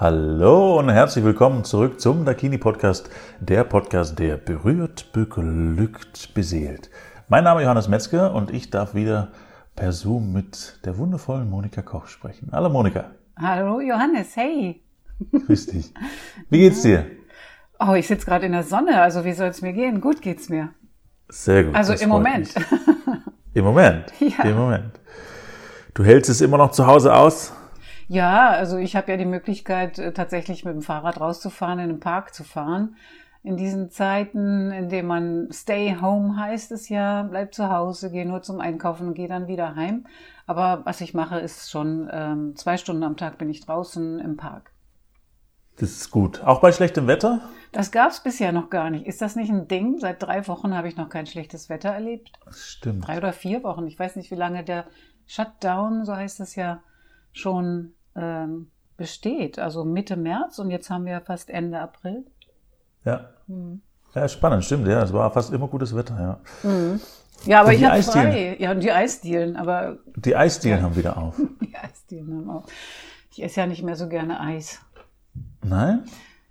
Hallo 0.00 0.78
und 0.78 0.90
herzlich 0.90 1.24
willkommen 1.24 1.64
zurück 1.64 2.00
zum 2.00 2.24
Dakini 2.24 2.56
Podcast, 2.56 3.10
der 3.40 3.64
Podcast, 3.64 4.16
der 4.20 4.36
berührt, 4.36 5.10
beglückt, 5.12 6.34
beseelt. 6.34 6.88
Mein 7.26 7.42
Name 7.42 7.62
ist 7.62 7.64
Johannes 7.64 7.88
Metzger 7.88 8.32
und 8.32 8.52
ich 8.54 8.70
darf 8.70 8.94
wieder 8.94 9.32
per 9.74 9.90
Zoom 9.90 10.32
mit 10.32 10.78
der 10.84 10.98
wundervollen 10.98 11.50
Monika 11.50 11.82
Koch 11.82 12.06
sprechen. 12.06 12.50
Hallo 12.52 12.68
Monika. 12.68 13.06
Hallo 13.36 13.80
Johannes, 13.80 14.36
hey. 14.36 14.84
Grüß 15.32 15.66
dich. 15.66 15.92
Wie 16.48 16.60
geht's 16.60 16.82
dir? 16.82 17.04
Oh, 17.80 17.94
ich 17.94 18.06
sitze 18.06 18.24
gerade 18.24 18.46
in 18.46 18.52
der 18.52 18.62
Sonne, 18.62 19.02
also 19.02 19.24
wie 19.24 19.32
soll 19.32 19.48
es 19.48 19.62
mir 19.62 19.72
gehen? 19.72 20.00
Gut 20.00 20.22
geht's 20.22 20.48
mir. 20.48 20.68
Sehr 21.28 21.64
gut. 21.64 21.74
Also 21.74 21.94
im 21.94 22.08
Moment. 22.08 22.54
Mich. 22.54 22.66
Im 23.54 23.64
Moment? 23.64 24.12
Ja. 24.20 24.44
Im 24.44 24.58
Moment. 24.58 25.00
Du 25.94 26.04
hältst 26.04 26.30
es 26.30 26.40
immer 26.40 26.56
noch 26.56 26.70
zu 26.70 26.86
Hause 26.86 27.12
aus? 27.12 27.52
Ja, 28.08 28.48
also 28.48 28.78
ich 28.78 28.96
habe 28.96 29.10
ja 29.10 29.18
die 29.18 29.26
Möglichkeit, 29.26 29.98
äh, 29.98 30.12
tatsächlich 30.12 30.64
mit 30.64 30.74
dem 30.74 30.82
Fahrrad 30.82 31.20
rauszufahren, 31.20 31.78
in 31.78 31.88
den 31.88 32.00
Park 32.00 32.34
zu 32.34 32.42
fahren. 32.42 32.96
In 33.42 33.56
diesen 33.56 33.90
Zeiten, 33.90 34.72
in 34.72 34.88
denen 34.88 35.06
man 35.06 35.48
Stay 35.52 35.96
Home 36.00 36.36
heißt 36.36 36.72
es 36.72 36.88
ja, 36.88 37.22
bleib 37.22 37.54
zu 37.54 37.70
Hause, 37.70 38.10
geh 38.10 38.24
nur 38.24 38.42
zum 38.42 38.60
Einkaufen 38.60 39.08
und 39.08 39.14
geh 39.14 39.28
dann 39.28 39.46
wieder 39.46 39.76
heim. 39.76 40.06
Aber 40.46 40.84
was 40.86 41.00
ich 41.02 41.14
mache, 41.14 41.38
ist 41.38 41.70
schon 41.70 42.08
ähm, 42.10 42.56
zwei 42.56 42.78
Stunden 42.78 43.04
am 43.04 43.16
Tag 43.16 43.38
bin 43.38 43.50
ich 43.50 43.64
draußen 43.64 44.18
im 44.18 44.36
Park. 44.36 44.72
Das 45.76 45.90
ist 45.90 46.10
gut. 46.10 46.42
Auch 46.42 46.60
bei 46.60 46.72
schlechtem 46.72 47.06
Wetter? 47.06 47.42
Das 47.70 47.92
gab 47.92 48.10
es 48.10 48.20
bisher 48.20 48.50
noch 48.50 48.70
gar 48.70 48.90
nicht. 48.90 49.06
Ist 49.06 49.22
das 49.22 49.36
nicht 49.36 49.50
ein 49.50 49.68
Ding? 49.68 49.98
Seit 49.98 50.22
drei 50.22 50.48
Wochen 50.48 50.74
habe 50.74 50.88
ich 50.88 50.96
noch 50.96 51.08
kein 51.08 51.26
schlechtes 51.26 51.68
Wetter 51.68 51.90
erlebt. 51.90 52.32
Das 52.44 52.66
stimmt. 52.66 53.06
Drei 53.06 53.18
oder 53.18 53.32
vier 53.32 53.62
Wochen. 53.62 53.86
Ich 53.86 53.98
weiß 53.98 54.16
nicht, 54.16 54.30
wie 54.30 54.36
lange 54.36 54.64
der 54.64 54.86
Shutdown, 55.26 56.04
so 56.04 56.16
heißt 56.16 56.40
es 56.40 56.56
ja, 56.56 56.82
schon 57.32 57.94
ähm, 58.20 58.70
besteht. 58.96 59.58
Also 59.58 59.84
Mitte 59.84 60.16
März 60.16 60.58
und 60.58 60.70
jetzt 60.70 60.90
haben 60.90 61.04
wir 61.04 61.20
fast 61.20 61.50
Ende 61.50 61.80
April. 61.80 62.24
Ja. 63.04 63.30
Ja, 64.14 64.28
spannend, 64.28 64.64
stimmt. 64.64 64.86
Ja, 64.88 65.02
es 65.02 65.12
war 65.12 65.30
fast 65.30 65.52
immer 65.52 65.68
gutes 65.68 65.94
Wetter. 65.94 66.40
Ja, 66.64 66.98
Ja, 67.44 67.60
aber 67.60 67.68
Und 67.68 67.74
ich 67.76 67.84
habe 67.84 68.02
frei. 68.02 68.56
Ja, 68.58 68.72
und 68.72 68.80
die 68.82 68.90
Eisdielen, 68.92 69.56
aber 69.56 69.98
Die 70.16 70.34
Eisdielen 70.34 70.82
haben 70.82 70.96
wieder 70.96 71.16
auf. 71.16 71.36
die 71.60 71.76
Eisdielen 71.76 72.34
haben 72.36 72.50
auch. 72.50 72.64
Ich 73.30 73.42
esse 73.42 73.60
ja 73.60 73.66
nicht 73.66 73.82
mehr 73.84 73.94
so 73.96 74.08
gerne 74.08 74.40
Eis. 74.40 74.80
Nein? 75.62 76.02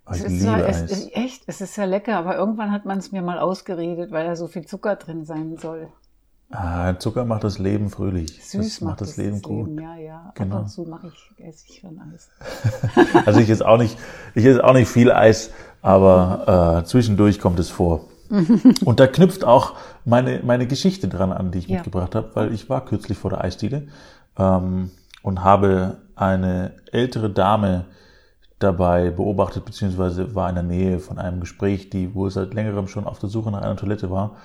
Oh, 0.06 0.12
ich 0.14 0.20
Es 0.20 0.24
ist 0.26 0.32
liebe 0.32 0.44
zwar- 0.46 0.66
Eis. 0.66 0.82
es 0.84 1.12
echt, 1.12 1.44
es 1.48 1.60
ist 1.60 1.76
ja 1.76 1.84
lecker, 1.84 2.16
aber 2.18 2.38
irgendwann 2.38 2.72
hat 2.72 2.86
man 2.86 2.98
es 3.00 3.12
mir 3.12 3.22
mal 3.22 3.40
ausgeredet, 3.40 4.12
weil 4.12 4.26
da 4.26 4.36
so 4.38 4.48
viel 4.48 4.66
Zucker 4.66 4.96
drin 4.96 5.26
sein 5.26 5.58
soll. 5.58 5.90
Ah, 6.50 6.98
Zucker 6.98 7.26
macht 7.26 7.44
das 7.44 7.60
Leben 7.60 7.90
fröhlich. 7.90 8.42
Süß 8.44 8.62
das 8.62 8.82
macht 8.82 9.02
das 9.02 9.18
Leben 9.18 9.42
gut. 9.42 9.80
Ja, 9.82 9.96
ja. 9.98 10.32
Genau. 10.36 10.56
Ab 10.58 10.62
und 10.64 10.70
zu 10.70 10.84
mache 10.84 11.08
ich, 11.08 11.46
esse 11.46 11.66
ich 11.68 11.80
schon 11.82 12.00
Eis. 12.00 12.30
Also 13.26 13.42
ich 13.42 13.50
esse 13.50 13.68
auch 13.68 13.78
nicht, 13.78 13.98
ich 14.34 14.46
esse 14.46 14.64
auch 14.64 14.74
nicht 14.74 14.88
viel 14.88 15.12
Eis, 15.12 15.52
aber 15.82 16.80
äh, 16.82 16.86
zwischendurch 16.86 17.40
kommt 17.40 17.60
es 17.60 17.70
vor. 17.70 18.06
Und 18.86 19.00
da 19.00 19.08
knüpft 19.08 19.44
auch 19.46 19.74
meine, 20.06 20.42
meine 20.44 20.68
Geschichte 20.68 21.08
dran 21.08 21.32
an, 21.32 21.52
die 21.52 21.60
ich 21.60 21.68
Ja. 21.68 21.76
mitgebracht 21.78 22.16
habe, 22.16 22.30
weil 22.34 22.54
ich 22.54 22.70
war 22.70 22.84
kürzlich 22.86 23.18
vor 23.18 23.30
der 23.32 23.42
Eisdiele 23.42 23.88
ähm, 24.38 24.92
und 25.24 25.44
habe 25.46 25.98
eine 26.16 26.74
ältere 26.92 27.30
Dame 27.30 27.86
dabei 28.60 29.12
beobachtet, 29.12 29.64
beziehungsweise 29.66 30.36
war 30.36 30.50
in 30.50 30.56
der 30.56 30.64
Nähe 30.66 31.00
von 31.00 31.20
einem 31.20 31.40
Gespräch, 31.40 31.90
die 31.90 32.14
wohl 32.16 32.30
seit 32.32 32.54
längerem 32.54 32.88
schon 32.88 33.06
auf 33.06 33.20
der 33.20 33.30
Suche 33.30 33.52
nach 33.52 33.62
einer 33.62 33.78
Toilette 33.78 34.10
war 34.12 34.36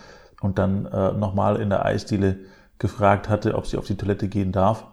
und 0.42 0.58
dann 0.58 0.86
äh, 0.86 1.12
nochmal 1.12 1.60
in 1.60 1.70
der 1.70 1.84
Eisdiele 1.84 2.40
gefragt 2.78 3.28
hatte, 3.28 3.54
ob 3.54 3.66
sie 3.66 3.78
auf 3.78 3.86
die 3.86 3.96
Toilette 3.96 4.28
gehen 4.28 4.52
darf 4.52 4.86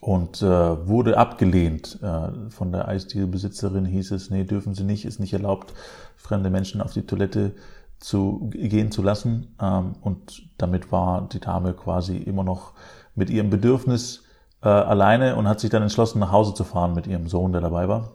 und 0.00 0.40
äh, 0.40 0.86
wurde 0.86 1.18
abgelehnt. 1.18 1.98
Äh, 2.02 2.50
von 2.50 2.72
der 2.72 2.88
Eisdielbesitzerin 2.88 3.84
hieß 3.84 4.12
es, 4.12 4.30
nee, 4.30 4.44
dürfen 4.44 4.74
Sie 4.74 4.84
nicht, 4.84 5.04
ist 5.04 5.20
nicht 5.20 5.32
erlaubt, 5.32 5.74
fremde 6.16 6.50
Menschen 6.50 6.80
auf 6.80 6.92
die 6.92 7.06
Toilette 7.06 7.52
zu 7.98 8.48
gehen 8.50 8.92
zu 8.92 9.02
lassen. 9.02 9.54
Ähm, 9.60 9.94
und 10.00 10.42
damit 10.58 10.92
war 10.92 11.28
die 11.28 11.40
Dame 11.40 11.72
quasi 11.72 12.16
immer 12.16 12.44
noch 12.44 12.72
mit 13.14 13.30
ihrem 13.30 13.50
Bedürfnis 13.50 14.22
äh, 14.62 14.68
alleine 14.68 15.36
und 15.36 15.48
hat 15.48 15.60
sich 15.60 15.70
dann 15.70 15.82
entschlossen, 15.82 16.20
nach 16.20 16.32
Hause 16.32 16.54
zu 16.54 16.64
fahren 16.64 16.94
mit 16.94 17.06
ihrem 17.06 17.28
Sohn, 17.28 17.52
der 17.52 17.60
dabei 17.60 17.88
war. 17.88 18.12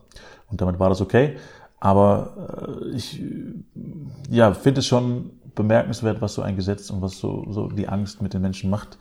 Und 0.50 0.62
damit 0.62 0.80
war 0.80 0.90
das 0.90 1.02
okay. 1.02 1.38
Aber 1.80 2.78
äh, 2.84 2.96
ich 2.96 3.22
ja, 4.30 4.54
finde 4.54 4.80
es 4.80 4.86
schon 4.86 5.32
bemerkenswert, 5.56 6.22
was 6.22 6.34
so 6.34 6.42
ein 6.42 6.56
Gesetz 6.56 6.90
und 6.90 7.02
was 7.02 7.18
so, 7.18 7.46
so 7.50 7.68
die 7.68 7.88
Angst 7.88 8.22
mit 8.22 8.34
den 8.34 8.42
Menschen 8.42 8.70
macht, 8.70 8.98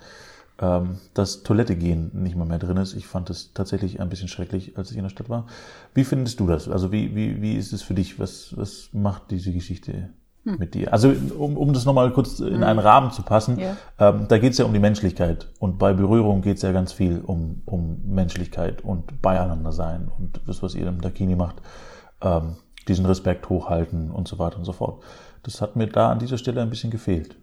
ähm, 0.60 0.98
dass 1.14 1.42
Toilette 1.42 1.76
gehen 1.76 2.10
nicht 2.12 2.36
mal 2.36 2.44
mehr 2.46 2.58
drin 2.58 2.76
ist. 2.76 2.94
Ich 2.94 3.06
fand 3.06 3.30
es 3.30 3.52
tatsächlich 3.54 4.00
ein 4.00 4.08
bisschen 4.08 4.28
schrecklich, 4.28 4.76
als 4.76 4.90
ich 4.90 4.96
in 4.96 5.02
der 5.04 5.10
Stadt 5.10 5.28
war. 5.28 5.46
Wie 5.94 6.04
findest 6.04 6.38
du 6.40 6.46
das? 6.46 6.68
Also 6.68 6.92
wie, 6.92 7.14
wie, 7.14 7.40
wie 7.40 7.54
ist 7.56 7.72
es 7.72 7.82
für 7.82 7.94
dich? 7.94 8.18
Was, 8.18 8.56
was 8.56 8.90
macht 8.92 9.30
diese 9.30 9.52
Geschichte 9.52 10.10
mit 10.44 10.74
dir? 10.74 10.92
Also 10.92 11.12
um, 11.38 11.56
um 11.56 11.72
das 11.72 11.84
nochmal 11.84 12.10
kurz 12.12 12.40
in 12.40 12.62
einen 12.62 12.78
Rahmen 12.78 13.10
zu 13.10 13.22
passen, 13.22 13.58
Ja. 13.58 13.76
ähm, 13.98 14.26
da 14.28 14.38
geht 14.38 14.52
es 14.52 14.58
ja 14.58 14.64
um 14.64 14.72
die 14.72 14.78
Menschlichkeit. 14.80 15.48
Und 15.58 15.78
bei 15.78 15.92
Berührung 15.92 16.42
geht 16.42 16.56
es 16.56 16.62
ja 16.62 16.72
ganz 16.72 16.92
viel 16.92 17.20
um, 17.24 17.62
um 17.66 18.02
Menschlichkeit 18.06 18.82
und 18.82 19.22
Beieinander 19.22 19.72
sein 19.72 20.10
und 20.18 20.40
das, 20.46 20.62
was 20.62 20.74
ihr 20.74 20.86
im 20.86 21.00
Dakini 21.00 21.36
macht, 21.36 21.56
ähm, 22.22 22.56
diesen 22.88 23.06
Respekt 23.06 23.48
hochhalten 23.48 24.10
und 24.10 24.28
so 24.28 24.38
weiter 24.38 24.58
und 24.58 24.64
so 24.64 24.72
fort. 24.72 25.02
Das 25.42 25.60
hat 25.60 25.76
mir 25.76 25.86
da 25.86 26.10
an 26.12 26.18
dieser 26.18 26.38
Stelle 26.38 26.60
ein 26.62 26.70
bisschen 26.70 26.90
gefehlt. 26.90 27.36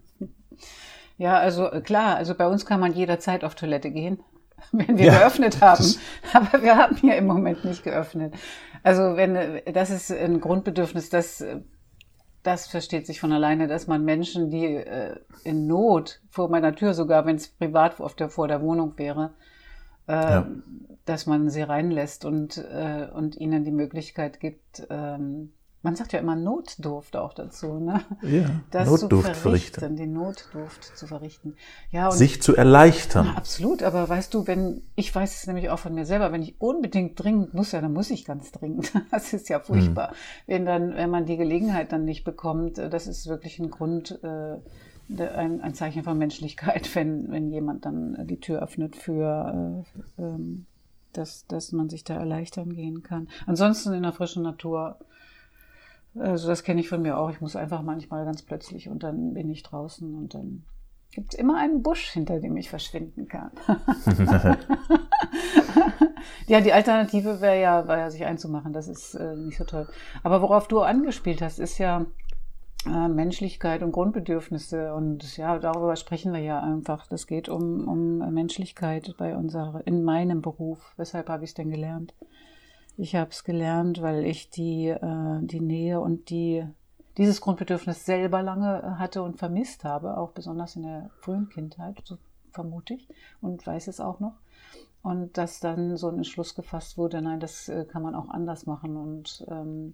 Ja, 1.17 1.37
also 1.37 1.71
äh, 1.71 1.81
klar, 1.81 2.15
also 2.15 2.35
bei 2.35 2.47
uns 2.47 2.65
kann 2.65 2.79
man 2.79 2.93
jederzeit 2.93 3.43
auf 3.43 3.55
Toilette 3.55 3.89
gehen, 3.91 4.19
wenn 4.71 4.97
wir 4.97 5.07
Ja, 5.07 5.19
geöffnet 5.19 5.61
haben. 5.61 5.83
Aber 6.33 6.61
wir 6.61 6.77
haben 6.77 6.95
hier 6.97 7.15
im 7.17 7.25
Moment 7.25 7.65
nicht 7.65 7.83
geöffnet. 7.83 8.35
Also 8.83 9.15
wenn 9.17 9.35
äh, 9.35 9.71
das 9.73 9.89
ist 9.89 10.11
ein 10.11 10.39
Grundbedürfnis, 10.39 11.09
das 11.09 11.41
äh, 11.41 11.61
das 12.43 12.67
versteht 12.67 13.05
sich 13.07 13.19
von 13.19 13.33
alleine, 13.33 13.67
dass 13.67 13.87
man 13.87 14.05
Menschen, 14.05 14.49
die 14.49 14.81
in 15.43 15.67
Not 15.67 16.21
vor 16.29 16.47
meiner 16.47 16.73
Tür 16.73 16.93
sogar, 16.93 17.25
wenn 17.25 17.35
es 17.35 17.49
privat 17.49 17.99
auf 17.99 18.15
der, 18.15 18.29
vor 18.29 18.47
der 18.47 18.61
Wohnung 18.61 18.93
wäre, 18.97 19.31
Ja. 20.07 20.47
dass 21.03 21.25
man 21.25 21.49
sie 21.49 21.63
reinlässt 21.63 22.23
und 22.23 22.57
und 23.13 23.35
ihnen 23.35 23.65
die 23.65 23.71
Möglichkeit 23.71 24.39
gibt. 24.39 24.87
Man 25.87 25.95
sagt 25.95 26.11
ja 26.11 26.19
immer 26.19 26.35
Notdurft 26.35 27.15
auch 27.15 27.31
dazu, 27.31 27.79
ne? 27.79 28.01
Ja, 28.21 28.49
Das 28.71 28.89
Notdurft 28.89 29.35
zu 29.35 29.39
verrichten. 29.39 29.79
verrichten, 29.79 29.95
die 29.95 30.05
Notdurft 30.05 30.83
zu 30.83 31.07
verrichten. 31.07 31.55
Ja, 31.91 32.11
Sich 32.11 32.41
zu 32.41 32.57
erleichtern. 32.57 33.27
ja, 33.27 33.33
absolut, 33.35 33.83
aber 33.83 34.09
weißt 34.09 34.33
du, 34.33 34.47
wenn, 34.47 34.81
ich 34.97 35.15
weiß 35.15 35.33
es 35.33 35.47
nämlich 35.47 35.69
auch 35.69 35.79
von 35.79 35.93
mir 35.95 36.05
selber, 36.05 36.33
wenn 36.33 36.41
ich 36.41 36.59
unbedingt 36.59 37.23
dringend 37.23 37.53
muss, 37.53 37.71
ja, 37.71 37.79
dann 37.79 37.93
muss 37.93 38.09
ich 38.09 38.25
ganz 38.25 38.51
dringend. 38.51 38.91
Das 39.11 39.31
ist 39.31 39.47
ja 39.47 39.61
furchtbar. 39.61 40.11
Wenn 40.45 40.65
dann, 40.65 40.93
wenn 40.93 41.09
man 41.09 41.25
die 41.25 41.37
Gelegenheit 41.37 41.93
dann 41.93 42.03
nicht 42.03 42.25
bekommt, 42.25 42.77
äh, 42.79 42.89
das 42.89 43.07
ist 43.07 43.27
wirklich 43.27 43.57
ein 43.59 43.69
Grund, 43.71 44.19
äh, 44.23 44.57
ein, 45.23 45.61
ein 45.61 45.73
Zeichen 45.73 46.03
von 46.03 46.17
Menschlichkeit, 46.17 46.93
wenn, 46.95 47.31
wenn 47.31 47.49
jemand 47.49 47.85
dann 47.85 48.27
die 48.27 48.41
Tür 48.41 48.61
öffnet 48.61 48.97
für, 48.97 49.85
äh, 50.19 50.21
ähm, 50.21 50.65
dass, 51.13 51.47
dass 51.47 51.71
man 51.71 51.87
sich 51.87 52.03
da 52.03 52.15
erleichtern 52.15 52.73
gehen 52.73 53.03
kann. 53.03 53.29
Ansonsten 53.45 53.93
in 53.93 54.03
der 54.03 54.11
frischen 54.11 54.43
Natur, 54.43 54.97
also 56.19 56.47
das 56.47 56.63
kenne 56.63 56.81
ich 56.81 56.89
von 56.89 57.01
mir 57.01 57.17
auch, 57.17 57.29
ich 57.29 57.41
muss 57.41 57.55
einfach 57.55 57.81
manchmal 57.81 58.25
ganz 58.25 58.41
plötzlich 58.41 58.89
und 58.89 59.03
dann 59.03 59.33
bin 59.33 59.49
ich 59.49 59.63
draußen 59.63 60.15
und 60.15 60.33
dann 60.33 60.63
gibt 61.11 61.33
es 61.33 61.39
immer 61.39 61.57
einen 61.57 61.81
Busch, 61.81 62.09
hinter 62.09 62.39
dem 62.39 62.55
ich 62.57 62.69
verschwinden 62.69 63.27
kann. 63.27 63.51
ja, 66.47 66.61
die 66.61 66.73
Alternative 66.73 67.41
wäre 67.41 67.59
ja, 67.59 67.87
war 67.87 67.97
ja, 67.97 68.11
sich 68.11 68.25
einzumachen. 68.25 68.73
Das 68.73 68.87
ist 68.87 69.15
äh, 69.15 69.35
nicht 69.35 69.57
so 69.57 69.63
toll. 69.63 69.87
Aber 70.23 70.41
worauf 70.41 70.67
du 70.67 70.81
angespielt 70.81 71.41
hast, 71.41 71.59
ist 71.59 71.77
ja 71.79 72.05
äh, 72.85 73.07
Menschlichkeit 73.07 73.81
und 73.81 73.93
Grundbedürfnisse. 73.93 74.93
Und 74.93 75.37
ja, 75.37 75.57
darüber 75.57 75.95
sprechen 75.95 76.33
wir 76.33 76.41
ja 76.41 76.61
einfach. 76.61 77.07
Das 77.07 77.25
geht 77.25 77.49
um, 77.49 77.87
um 77.87 78.33
Menschlichkeit 78.33 79.15
bei 79.17 79.35
unserer, 79.35 79.81
in 79.85 80.03
meinem 80.03 80.41
Beruf. 80.41 80.93
Weshalb 80.97 81.29
habe 81.29 81.45
ich 81.45 81.51
es 81.51 81.55
denn 81.55 81.71
gelernt? 81.71 82.13
Ich 82.99 83.15
habe 83.15 83.29
es 83.29 83.43
gelernt, 83.43 84.01
weil 84.01 84.25
ich 84.25 84.49
die, 84.49 84.87
äh, 84.87 85.39
die 85.41 85.59
Nähe 85.59 85.99
und 85.99 86.31
die, 86.31 86.65
dieses 87.17 87.41
Grundbedürfnis 87.41 88.05
selber 88.05 88.41
lange 88.41 88.81
äh, 88.81 88.85
hatte 88.99 89.21
und 89.21 89.37
vermisst 89.37 89.83
habe, 89.83 90.17
auch 90.17 90.31
besonders 90.31 90.75
in 90.75 90.81
der 90.81 91.11
frühen 91.19 91.47
Kindheit, 91.49 92.01
so 92.03 92.17
vermute 92.51 92.95
ich, 92.95 93.07
und 93.39 93.65
weiß 93.65 93.87
es 93.87 93.99
auch 93.99 94.19
noch. 94.19 94.33
Und 95.03 95.37
dass 95.37 95.59
dann 95.59 95.95
so 95.95 96.09
ein 96.09 96.17
Entschluss 96.17 96.55
gefasst 96.55 96.97
wurde, 96.97 97.21
nein, 97.21 97.39
das 97.39 97.69
äh, 97.69 97.85
kann 97.85 98.01
man 98.01 98.15
auch 98.15 98.29
anders 98.29 98.65
machen 98.65 98.97
und 98.97 99.45
ähm, 99.47 99.93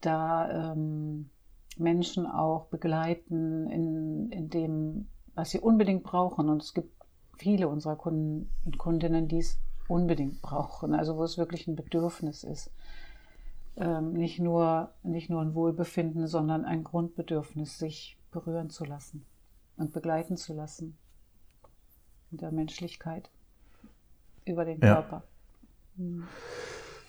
da 0.00 0.72
ähm, 0.72 1.30
Menschen 1.78 2.26
auch 2.26 2.66
begleiten 2.66 3.68
in, 3.68 4.30
in 4.30 4.50
dem, 4.50 5.08
was 5.34 5.50
sie 5.50 5.58
unbedingt 5.58 6.04
brauchen. 6.04 6.48
Und 6.48 6.62
es 6.62 6.74
gibt 6.74 6.92
viele 7.36 7.68
unserer 7.68 7.96
Kunden 7.96 8.50
und 8.64 8.78
Kundinnen, 8.78 9.26
die 9.26 9.38
es 9.38 9.58
unbedingt 9.90 10.40
brauchen, 10.40 10.94
also 10.94 11.16
wo 11.16 11.24
es 11.24 11.36
wirklich 11.36 11.66
ein 11.66 11.76
Bedürfnis 11.76 12.44
ist. 12.44 12.70
Ähm, 13.76 14.12
nicht, 14.12 14.38
nur, 14.38 14.90
nicht 15.02 15.30
nur 15.30 15.42
ein 15.42 15.54
Wohlbefinden, 15.54 16.26
sondern 16.26 16.64
ein 16.64 16.84
Grundbedürfnis, 16.84 17.78
sich 17.78 18.16
berühren 18.30 18.70
zu 18.70 18.84
lassen 18.84 19.24
und 19.76 19.92
begleiten 19.92 20.36
zu 20.36 20.54
lassen. 20.54 20.96
In 22.30 22.38
der 22.38 22.52
Menschlichkeit 22.52 23.28
über 24.44 24.64
den 24.64 24.80
Ja. 24.80 24.94
Körper. 24.94 25.22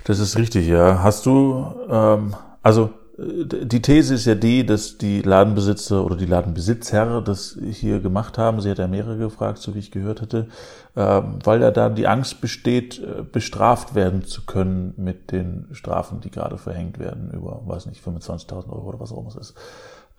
Das 0.04 0.19
ist 0.19 0.38
richtig, 0.38 0.68
ja. 0.68 1.04
Hast 1.04 1.25
du, 1.25 1.66
ähm, 1.89 2.36
also 2.63 2.89
die 3.24 3.82
These 3.82 4.16
ist 4.16 4.26
ja 4.26 4.36
die, 4.36 4.66
dass 4.66 4.98
die 4.98 5.22
Ladenbesitzer 5.22 6.04
oder 6.04 6.16
die 6.16 6.26
Ladenbesitzherr 6.26 7.22
das 7.22 7.58
hier 7.72 8.00
gemacht 8.00 8.38
haben. 8.38 8.62
Sie 8.62 8.70
hat 8.70 8.80
ja 8.80 8.88
mehrere 8.88 9.18
gefragt, 9.18 9.60
so 9.60 9.76
wie 9.76 9.80
ich 9.80 9.92
gehört 9.92 10.22
hatte, 10.22 10.48
ähm, 10.96 11.40
weil 11.44 11.62
ja 11.62 11.72
da 11.72 11.90
die 11.90 12.08
Angst 12.08 12.42
besteht, 12.42 13.00
äh, 13.00 13.24
bestraft 13.24 13.96
werden 13.96 14.24
zu 14.24 14.46
können 14.46 14.94
mit 14.98 15.32
den 15.32 15.68
Strafen, 15.72 16.22
die 16.22 16.32
gerade 16.32 16.58
verhängt 16.58 17.00
werden 17.00 17.32
über, 17.32 17.62
weiß 17.66 17.86
nicht, 17.86 18.04
25.000 18.04 18.70
Euro 18.70 18.90
oder 18.90 19.00
was 19.00 19.12
auch 19.12 19.20
immer 19.20 19.30
es 19.30 19.36
ist. 19.36 19.56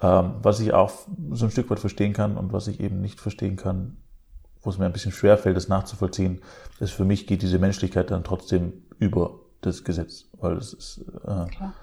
Ähm, 0.00 0.34
was 0.42 0.60
ich 0.60 0.72
auch 0.72 0.92
so 1.32 1.46
ein 1.46 1.50
Stück 1.50 1.70
weit 1.70 1.80
verstehen 1.80 2.12
kann 2.12 2.36
und 2.36 2.52
was 2.52 2.68
ich 2.68 2.80
eben 2.80 3.00
nicht 3.00 3.20
verstehen 3.20 3.56
kann, 3.56 3.96
wo 4.60 4.70
es 4.70 4.78
mir 4.78 4.86
ein 4.86 4.92
bisschen 4.92 5.12
schwerfällt, 5.12 5.56
das 5.56 5.68
nachzuvollziehen, 5.68 6.40
ist 6.78 6.92
für 6.92 7.04
mich 7.04 7.26
geht 7.26 7.42
diese 7.42 7.58
Menschlichkeit 7.58 8.10
dann 8.10 8.22
trotzdem 8.22 8.72
über 8.98 9.40
das 9.60 9.82
Gesetz, 9.82 10.26
weil 10.38 10.56
es 10.56 10.72
ist 10.72 11.04
äh, 11.24 11.46
Klar 11.46 11.74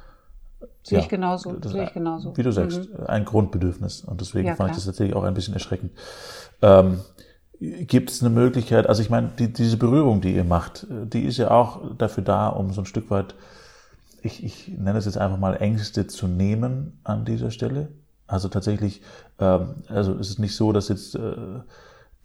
Sehe 0.84 0.98
ja, 0.98 1.04
ich 1.04 1.10
genauso. 1.10 1.54
Das, 1.54 1.72
sehe 1.72 1.84
ich 1.84 1.94
genauso. 1.94 2.36
Wie 2.36 2.44
du 2.44 2.52
sagst, 2.52 2.90
mhm. 2.90 3.06
ein 3.08 3.26
Grundbedürfnis. 3.26 4.04
Und 4.04 4.22
deswegen 4.22 4.48
ja, 4.48 4.56
fand 4.56 4.72
ich 4.72 4.76
das 4.78 4.86
tatsächlich 4.86 5.16
auch 5.16 5.24
ein 5.24 5.34
bisschen 5.34 5.54
erschreckend. 5.54 5.92
Ähm, 6.62 7.02
Gibt 7.60 8.10
es 8.10 8.22
eine 8.22 8.30
Möglichkeit, 8.30 8.88
also 8.88 9.02
ich 9.02 9.10
meine, 9.10 9.32
die, 9.38 9.52
diese 9.52 9.76
Berührung, 9.76 10.22
die 10.22 10.34
ihr 10.34 10.46
macht, 10.46 10.88
die 10.90 11.26
ist 11.26 11.36
ja 11.38 11.52
auch 11.52 11.82
dafür 11.98 12.24
da, 12.24 12.48
um 12.48 12.72
so 12.72 12.82
ein 12.82 12.86
Stück 12.86 13.12
weit, 13.12 13.36
ich, 14.22 14.44
ich 14.46 14.70
nenne 14.70 14.98
es 14.98 15.06
jetzt 15.06 15.18
einfach 15.18 15.38
mal 15.38 15.56
Ängste 15.58 16.08
zu 16.08 16.28
nehmen 16.28 17.00
an 17.04 17.26
dieser 17.26 17.52
Stelle. 17.52 17.90
Also 18.28 18.48
tatsächlich, 18.48 19.02
ähm, 19.40 19.84
also 19.88 20.14
es 20.14 20.30
ist 20.30 20.40
nicht 20.40 20.56
so, 20.56 20.72
dass 20.72 20.88
jetzt 20.88 21.16
äh, 21.16 21.60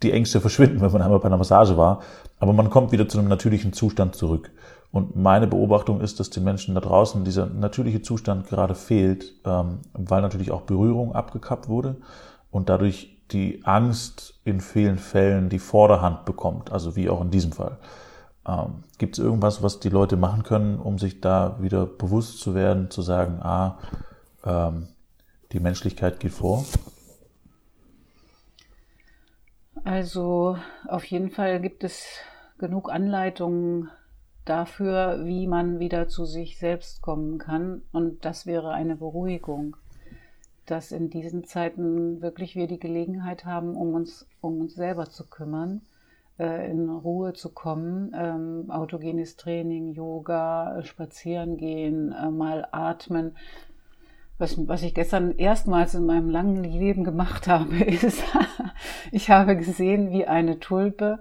die 0.05 0.11
Ängste 0.11 0.39
verschwinden, 0.39 0.81
wenn 0.81 0.91
man 0.91 1.01
einmal 1.01 1.19
bei 1.19 1.25
einer 1.25 1.37
Massage 1.37 1.77
war, 1.77 2.01
aber 2.39 2.53
man 2.53 2.69
kommt 2.69 2.91
wieder 2.91 3.09
zu 3.09 3.17
einem 3.17 3.27
natürlichen 3.27 3.73
Zustand 3.73 4.15
zurück. 4.15 4.51
Und 4.91 5.15
meine 5.15 5.47
Beobachtung 5.47 5.99
ist, 5.99 6.19
dass 6.19 6.29
den 6.29 6.43
Menschen 6.43 6.75
da 6.75 6.81
draußen 6.81 7.25
dieser 7.25 7.47
natürliche 7.47 8.01
Zustand 8.01 8.47
gerade 8.47 8.75
fehlt, 8.75 9.33
ähm, 9.43 9.79
weil 9.93 10.21
natürlich 10.21 10.51
auch 10.51 10.61
Berührung 10.61 11.13
abgekappt 11.13 11.67
wurde 11.67 11.97
und 12.51 12.69
dadurch 12.69 13.17
die 13.31 13.61
Angst 13.65 14.39
in 14.45 14.61
vielen 14.61 14.97
Fällen 14.97 15.49
die 15.49 15.59
Vorderhand 15.59 16.25
bekommt, 16.25 16.71
also 16.71 16.95
wie 16.95 17.09
auch 17.09 17.21
in 17.21 17.31
diesem 17.31 17.51
Fall. 17.51 17.79
Ähm, 18.47 18.83
Gibt 18.99 19.17
es 19.17 19.23
irgendwas, 19.23 19.63
was 19.63 19.79
die 19.79 19.89
Leute 19.89 20.15
machen 20.17 20.43
können, 20.43 20.79
um 20.79 20.99
sich 20.99 21.19
da 21.19 21.57
wieder 21.59 21.85
bewusst 21.85 22.39
zu 22.39 22.53
werden, 22.53 22.91
zu 22.91 23.01
sagen, 23.01 23.39
ah, 23.41 23.79
ähm, 24.45 24.87
die 25.51 25.59
Menschlichkeit 25.59 26.19
geht 26.19 26.31
vor? 26.31 26.63
Also 29.85 30.57
auf 30.87 31.05
jeden 31.05 31.29
Fall 31.29 31.61
gibt 31.61 31.83
es 31.83 32.17
genug 32.57 32.91
Anleitungen 32.91 33.91
dafür, 34.43 35.23
wie 35.25 35.45
man 35.45 35.77
wieder 35.77 36.07
zu 36.07 36.25
sich 36.25 36.57
selbst 36.57 37.03
kommen 37.03 37.37
kann. 37.37 37.83
Und 37.91 38.25
das 38.25 38.47
wäre 38.47 38.71
eine 38.71 38.95
Beruhigung, 38.95 39.77
dass 40.65 40.91
in 40.91 41.11
diesen 41.11 41.43
Zeiten 41.43 42.19
wirklich 42.23 42.55
wir 42.55 42.65
die 42.65 42.79
Gelegenheit 42.79 43.45
haben, 43.45 43.75
um 43.75 43.93
uns, 43.93 44.27
um 44.41 44.59
uns 44.59 44.73
selber 44.73 45.05
zu 45.05 45.27
kümmern, 45.27 45.81
äh, 46.39 46.67
in 46.71 46.89
Ruhe 46.89 47.33
zu 47.33 47.53
kommen, 47.53 48.11
ähm, 48.17 48.71
autogenes 48.71 49.35
Training, 49.35 49.93
Yoga, 49.93 50.81
spazieren 50.81 51.57
gehen, 51.57 52.11
äh, 52.11 52.31
mal 52.31 52.67
atmen. 52.71 53.37
Was, 54.37 54.57
was 54.67 54.83
ich 54.83 54.93
gestern 54.93 55.31
erstmals 55.31 55.95
in 55.95 56.05
meinem 56.05 56.29
langen 56.29 56.63
Leben 56.63 57.03
gemacht 57.03 57.47
habe, 57.47 57.75
ist, 57.83 58.23
ich 59.11 59.29
habe 59.29 59.55
gesehen, 59.55 60.11
wie 60.11 60.27
eine 60.27 60.59
Tulpe 60.59 61.19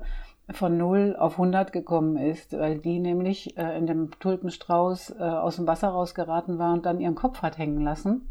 von 0.50 0.76
0 0.76 1.16
auf 1.18 1.34
100 1.34 1.72
gekommen 1.72 2.16
ist, 2.16 2.52
weil 2.52 2.78
die 2.78 2.98
nämlich 2.98 3.56
äh, 3.56 3.78
in 3.78 3.86
dem 3.86 4.10
Tulpenstrauß 4.18 5.14
äh, 5.18 5.22
aus 5.22 5.56
dem 5.56 5.66
Wasser 5.66 5.88
rausgeraten 5.88 6.58
war 6.58 6.74
und 6.74 6.84
dann 6.84 7.00
ihren 7.00 7.14
Kopf 7.14 7.40
hat 7.40 7.56
hängen 7.56 7.82
lassen. 7.82 8.28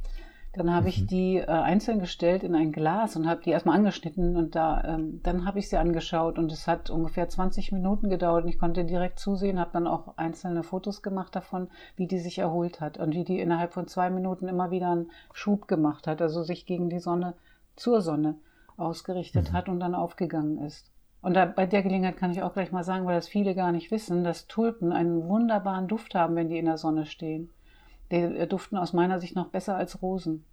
Dann 0.55 0.71
habe 0.71 0.83
mhm. 0.83 0.89
ich 0.89 1.07
die 1.07 1.37
äh, 1.37 1.45
einzeln 1.45 1.99
gestellt 1.99 2.43
in 2.43 2.55
ein 2.55 2.71
Glas 2.71 3.15
und 3.15 3.27
habe 3.27 3.41
die 3.41 3.49
erstmal 3.49 3.75
angeschnitten 3.75 4.37
und 4.37 4.55
da, 4.55 4.83
ähm, 4.83 5.19
dann 5.23 5.45
habe 5.45 5.57
ich 5.57 5.67
sie 5.67 5.77
angeschaut 5.77 6.37
und 6.37 6.51
es 6.51 6.67
hat 6.67 6.91
ungefähr 6.91 7.27
20 7.27 7.71
Minuten 7.71 8.09
gedauert 8.09 8.43
und 8.43 8.49
ich 8.49 8.59
konnte 8.59 8.85
direkt 8.85 9.17
zusehen, 9.17 9.59
habe 9.59 9.71
dann 9.73 9.87
auch 9.87 10.15
einzelne 10.15 10.61
Fotos 10.61 11.01
gemacht 11.01 11.35
davon, 11.35 11.69
wie 11.95 12.05
die 12.05 12.19
sich 12.19 12.37
erholt 12.37 12.81
hat 12.81 12.99
und 12.99 13.15
wie 13.15 13.23
die 13.23 13.39
innerhalb 13.39 13.73
von 13.73 13.87
zwei 13.87 14.11
Minuten 14.11 14.47
immer 14.47 14.69
wieder 14.69 14.91
einen 14.91 15.11
Schub 15.33 15.67
gemacht 15.67 16.05
hat, 16.05 16.21
also 16.21 16.43
sich 16.43 16.67
gegen 16.67 16.89
die 16.89 16.99
Sonne, 16.99 17.33
zur 17.75 18.01
Sonne 18.01 18.35
ausgerichtet 18.77 19.49
mhm. 19.49 19.53
hat 19.53 19.69
und 19.69 19.79
dann 19.79 19.95
aufgegangen 19.95 20.59
ist. 20.59 20.91
Und 21.23 21.35
da, 21.35 21.45
bei 21.45 21.65
der 21.65 21.81
Gelegenheit 21.81 22.17
kann 22.17 22.31
ich 22.31 22.43
auch 22.43 22.53
gleich 22.53 22.71
mal 22.71 22.83
sagen, 22.83 23.05
weil 23.05 23.15
das 23.15 23.27
viele 23.27 23.55
gar 23.55 23.71
nicht 23.71 23.89
wissen, 23.89 24.23
dass 24.23 24.47
Tulpen 24.47 24.91
einen 24.91 25.27
wunderbaren 25.27 25.87
Duft 25.87 26.13
haben, 26.13 26.35
wenn 26.35 26.49
die 26.49 26.59
in 26.59 26.65
der 26.65 26.77
Sonne 26.77 27.05
stehen. 27.05 27.49
Die 28.13 28.17
äh, 28.17 28.47
duften 28.47 28.77
aus 28.77 28.93
meiner 28.93 29.19
Sicht 29.19 29.35
noch 29.35 29.47
besser 29.47 29.75
als 29.75 30.01
Rosen. 30.01 30.45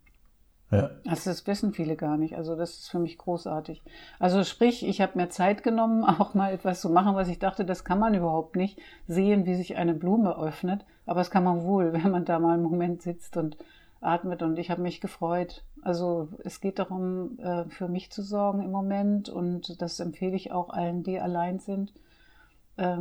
Ja. 0.70 0.90
Also 1.06 1.30
das 1.30 1.46
wissen 1.46 1.72
viele 1.72 1.96
gar 1.96 2.16
nicht. 2.16 2.36
Also 2.36 2.56
das 2.56 2.78
ist 2.78 2.90
für 2.90 3.00
mich 3.00 3.18
großartig. 3.18 3.82
Also 4.18 4.44
sprich, 4.44 4.86
ich 4.86 5.00
habe 5.00 5.18
mir 5.18 5.28
Zeit 5.28 5.62
genommen, 5.62 6.04
auch 6.20 6.34
mal 6.34 6.52
etwas 6.52 6.80
zu 6.80 6.90
machen, 6.90 7.14
was 7.14 7.28
ich 7.28 7.38
dachte, 7.38 7.64
das 7.64 7.84
kann 7.84 7.98
man 7.98 8.14
überhaupt 8.14 8.56
nicht 8.56 8.78
sehen, 9.06 9.46
wie 9.46 9.54
sich 9.54 9.76
eine 9.76 9.94
Blume 9.94 10.38
öffnet. 10.38 10.84
Aber 11.06 11.20
das 11.20 11.30
kann 11.30 11.44
man 11.44 11.64
wohl, 11.64 11.92
wenn 11.92 12.10
man 12.10 12.24
da 12.24 12.38
mal 12.38 12.54
einen 12.54 12.62
Moment 12.62 13.02
sitzt 13.02 13.36
und 13.36 13.56
atmet 14.00 14.42
und 14.42 14.58
ich 14.58 14.70
habe 14.70 14.80
mich 14.80 15.00
gefreut. 15.00 15.62
Also 15.82 16.28
es 16.44 16.60
geht 16.60 16.78
darum, 16.78 17.38
äh, 17.38 17.64
für 17.66 17.88
mich 17.88 18.10
zu 18.10 18.22
sorgen 18.22 18.62
im 18.62 18.70
Moment 18.70 19.28
und 19.28 19.82
das 19.82 20.00
empfehle 20.00 20.36
ich 20.36 20.52
auch 20.52 20.70
allen, 20.70 21.02
die 21.02 21.20
allein 21.20 21.58
sind, 21.58 21.92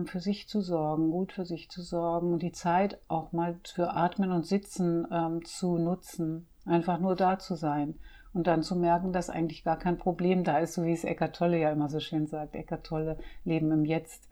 für 0.06 0.20
sich 0.20 0.48
zu 0.48 0.62
sorgen, 0.62 1.12
gut 1.12 1.31
für 1.31 1.46
sich 1.46 1.70
zu 1.70 1.81
sorgen, 1.81 2.40
die 2.40 2.52
Zeit 2.52 3.00
auch 3.08 3.31
mal 3.31 3.56
für 3.64 3.94
Atmen 3.94 4.31
und 4.31 4.46
Sitzen 4.46 5.08
ähm, 5.12 5.46
zu 5.46 5.78
nutzen, 5.78 6.48
einfach 6.66 7.00
nur 7.00 7.16
da 7.16 7.40
zu 7.40 7.56
sein 7.56 7.96
und 8.34 8.48
dann 8.48 8.62
zu 8.62 8.76
merken, 8.76 9.14
dass 9.14 9.30
eigentlich 9.30 9.64
gar 9.64 9.78
kein 9.78 9.98
Problem 9.98 10.44
da 10.44 10.60
ist, 10.60 10.74
so 10.74 10.84
wie 10.84 10.94
es 10.94 11.04
Eckart 11.04 11.36
Tolle 11.36 11.60
ja 11.60 11.72
immer 11.72 11.90
so 11.90 12.00
schön 12.00 12.28
sagt, 12.28 12.56
Eckart 12.56 12.86
Tolle, 12.86 13.18
Leben 13.44 13.72
im 13.72 13.86
Jetzt 13.86 14.30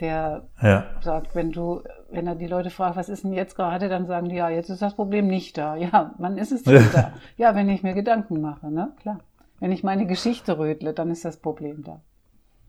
der 0.00 0.48
ja. 0.62 0.86
sagt, 1.02 1.34
wenn 1.34 1.52
du, 1.52 1.82
wenn 2.10 2.26
er 2.26 2.34
die 2.34 2.46
Leute 2.46 2.70
fragt, 2.70 2.96
was 2.96 3.08
ist 3.08 3.24
denn 3.24 3.32
jetzt 3.32 3.54
gerade, 3.54 3.88
dann 3.88 4.06
sagen 4.06 4.28
die, 4.28 4.36
ja, 4.36 4.48
jetzt 4.48 4.70
ist 4.70 4.82
das 4.82 4.94
Problem 4.94 5.26
nicht 5.26 5.58
da. 5.58 5.76
Ja, 5.76 6.14
wann 6.18 6.38
ist 6.38 6.52
es 6.52 6.62
denn 6.62 6.88
da? 6.92 7.12
Ja, 7.36 7.54
wenn 7.54 7.68
ich 7.68 7.82
mir 7.82 7.92
Gedanken 7.92 8.40
mache, 8.40 8.70
ne? 8.70 8.92
Klar. 9.00 9.20
Wenn 9.58 9.72
ich 9.72 9.84
meine 9.84 10.06
Geschichte 10.06 10.58
rötle, 10.58 10.94
dann 10.94 11.10
ist 11.10 11.24
das 11.26 11.36
Problem 11.36 11.84
da. 11.84 12.00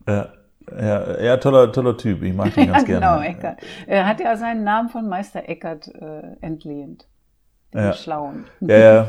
Ja. 0.06 0.28
Ja, 0.70 1.20
ja, 1.20 1.36
toller, 1.36 1.72
toller 1.72 1.96
Typ. 1.96 2.22
Ich 2.22 2.34
mag 2.34 2.56
ihn 2.56 2.66
ganz 2.72 2.88
ja, 2.88 2.94
genau, 2.94 3.20
gerne. 3.20 3.28
Eckert. 3.28 3.58
Er 3.86 4.06
hat 4.06 4.20
ja 4.20 4.36
seinen 4.36 4.64
Namen 4.64 4.88
von 4.88 5.08
Meister 5.08 5.48
Eckert 5.48 5.88
äh, 5.88 6.36
entlehnt 6.40 7.06
den 7.74 7.84
ja. 7.84 7.92
Schlauen. 7.94 8.44
Ja, 8.60 8.76
ja, 8.76 9.06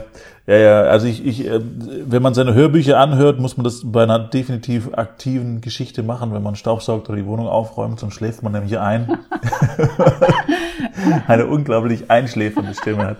ja, 0.47 0.55
ja. 0.55 0.81
Also 0.83 1.07
ich, 1.07 1.25
ich, 1.25 1.45
äh, 1.45 1.59
wenn 1.61 2.21
man 2.21 2.33
seine 2.33 2.53
Hörbücher 2.53 2.99
anhört, 2.99 3.39
muss 3.39 3.57
man 3.57 3.63
das 3.63 3.81
bei 3.85 4.03
einer 4.03 4.19
definitiv 4.19 4.93
aktiven 4.93 5.61
Geschichte 5.61 6.03
machen. 6.03 6.33
Wenn 6.33 6.43
man 6.43 6.55
staubsaugt 6.55 7.09
oder 7.09 7.17
die 7.17 7.25
Wohnung 7.25 7.47
aufräumt, 7.47 7.99
sonst 7.99 8.15
schläft 8.15 8.43
man 8.43 8.53
nämlich 8.53 8.77
ein. 8.79 9.13
Eine 11.27 11.47
unglaublich 11.47 12.09
einschläfernde 12.09 12.73
Stimme 12.73 13.05
hat. 13.05 13.17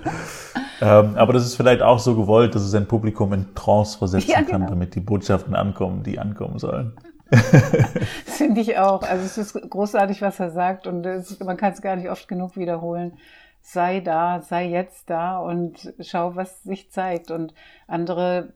Ähm, 0.81 1.15
aber 1.15 1.33
das 1.33 1.45
ist 1.45 1.55
vielleicht 1.55 1.81
auch 1.81 1.99
so 1.99 2.15
gewollt, 2.15 2.55
dass 2.55 2.63
es 2.63 2.73
ein 2.73 2.87
Publikum 2.87 3.33
in 3.33 3.53
Trance 3.55 3.97
versetzen 3.97 4.31
ja, 4.31 4.41
genau. 4.41 4.51
kann, 4.51 4.67
damit 4.67 4.95
die 4.95 4.99
Botschaften 4.99 5.55
ankommen, 5.55 6.03
die 6.03 6.19
ankommen 6.19 6.59
sollen. 6.59 6.93
finde 8.25 8.61
ich 8.61 8.77
auch. 8.77 9.03
Also 9.03 9.25
es 9.25 9.37
ist 9.37 9.53
großartig, 9.69 10.21
was 10.21 10.39
er 10.39 10.51
sagt 10.51 10.87
und 10.87 11.05
es, 11.05 11.39
man 11.39 11.57
kann 11.57 11.73
es 11.73 11.81
gar 11.81 11.95
nicht 11.95 12.09
oft 12.09 12.27
genug 12.27 12.57
wiederholen 12.57 13.17
sei 13.63 14.01
da, 14.01 14.41
sei 14.41 14.67
jetzt 14.67 15.09
da 15.09 15.39
und 15.39 15.93
schau, 16.01 16.35
was 16.35 16.63
sich 16.63 16.91
zeigt. 16.91 17.31
Und 17.31 17.53
andere, 17.87 18.53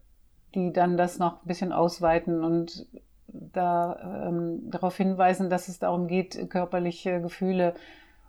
die 0.53 0.71
dann 0.73 0.97
das 0.97 1.17
noch 1.17 1.41
ein 1.41 1.47
bisschen 1.47 1.71
ausweiten 1.71 2.43
und 2.43 2.85
da 3.27 4.27
ähm, 4.27 4.69
darauf 4.69 4.97
hinweisen, 4.97 5.49
dass 5.49 5.69
es 5.69 5.79
darum 5.79 6.07
geht, 6.07 6.49
körperliche 6.49 7.21
Gefühle 7.21 7.73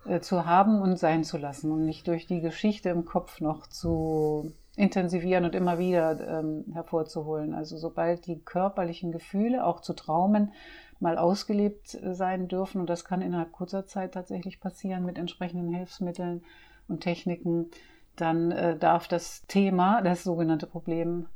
äh, 0.06 0.20
zu 0.20 0.46
haben 0.46 0.80
und 0.80 0.98
sein 0.98 1.24
zu 1.24 1.36
lassen 1.36 1.72
und 1.72 1.84
nicht 1.84 2.06
durch 2.06 2.26
die 2.26 2.40
Geschichte 2.40 2.90
im 2.90 3.04
Kopf 3.04 3.40
noch 3.40 3.66
zu 3.66 4.52
intensivieren 4.78 5.44
und 5.44 5.54
immer 5.54 5.78
wieder 5.78 6.40
ähm, 6.40 6.64
hervorzuholen. 6.72 7.52
Also 7.54 7.76
sobald 7.76 8.26
die 8.26 8.38
körperlichen 8.38 9.12
Gefühle 9.12 9.64
auch 9.64 9.80
zu 9.80 9.92
Traumen 9.92 10.52
mal 11.00 11.18
ausgelebt 11.18 11.98
sein 12.12 12.48
dürfen, 12.48 12.80
und 12.80 12.90
das 12.90 13.04
kann 13.04 13.22
innerhalb 13.22 13.52
kurzer 13.52 13.86
Zeit 13.86 14.14
tatsächlich 14.14 14.60
passieren 14.60 15.04
mit 15.04 15.18
entsprechenden 15.18 15.72
Hilfsmitteln, 15.74 16.42
und 16.88 17.00
Techniken, 17.00 17.70
dann 18.16 18.50
äh, 18.50 18.76
darf 18.76 19.06
das 19.06 19.42
Thema, 19.46 20.02
das 20.02 20.24
sogenannte 20.24 20.66
Problem, 20.66 21.26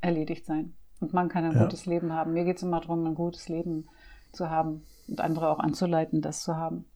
erledigt 0.00 0.46
sein. 0.46 0.74
Und 0.98 1.12
man 1.12 1.28
kann 1.28 1.44
ein 1.44 1.52
ja. 1.52 1.62
gutes 1.62 1.86
Leben 1.86 2.12
haben. 2.12 2.32
Mir 2.32 2.44
geht 2.44 2.56
es 2.56 2.62
immer 2.62 2.80
darum, 2.80 3.06
ein 3.06 3.14
gutes 3.14 3.48
Leben 3.48 3.88
zu 4.32 4.50
haben 4.50 4.84
und 5.08 5.20
andere 5.20 5.50
auch 5.50 5.58
anzuleiten, 5.58 6.20
das 6.20 6.42
zu 6.42 6.56
haben. 6.56 6.86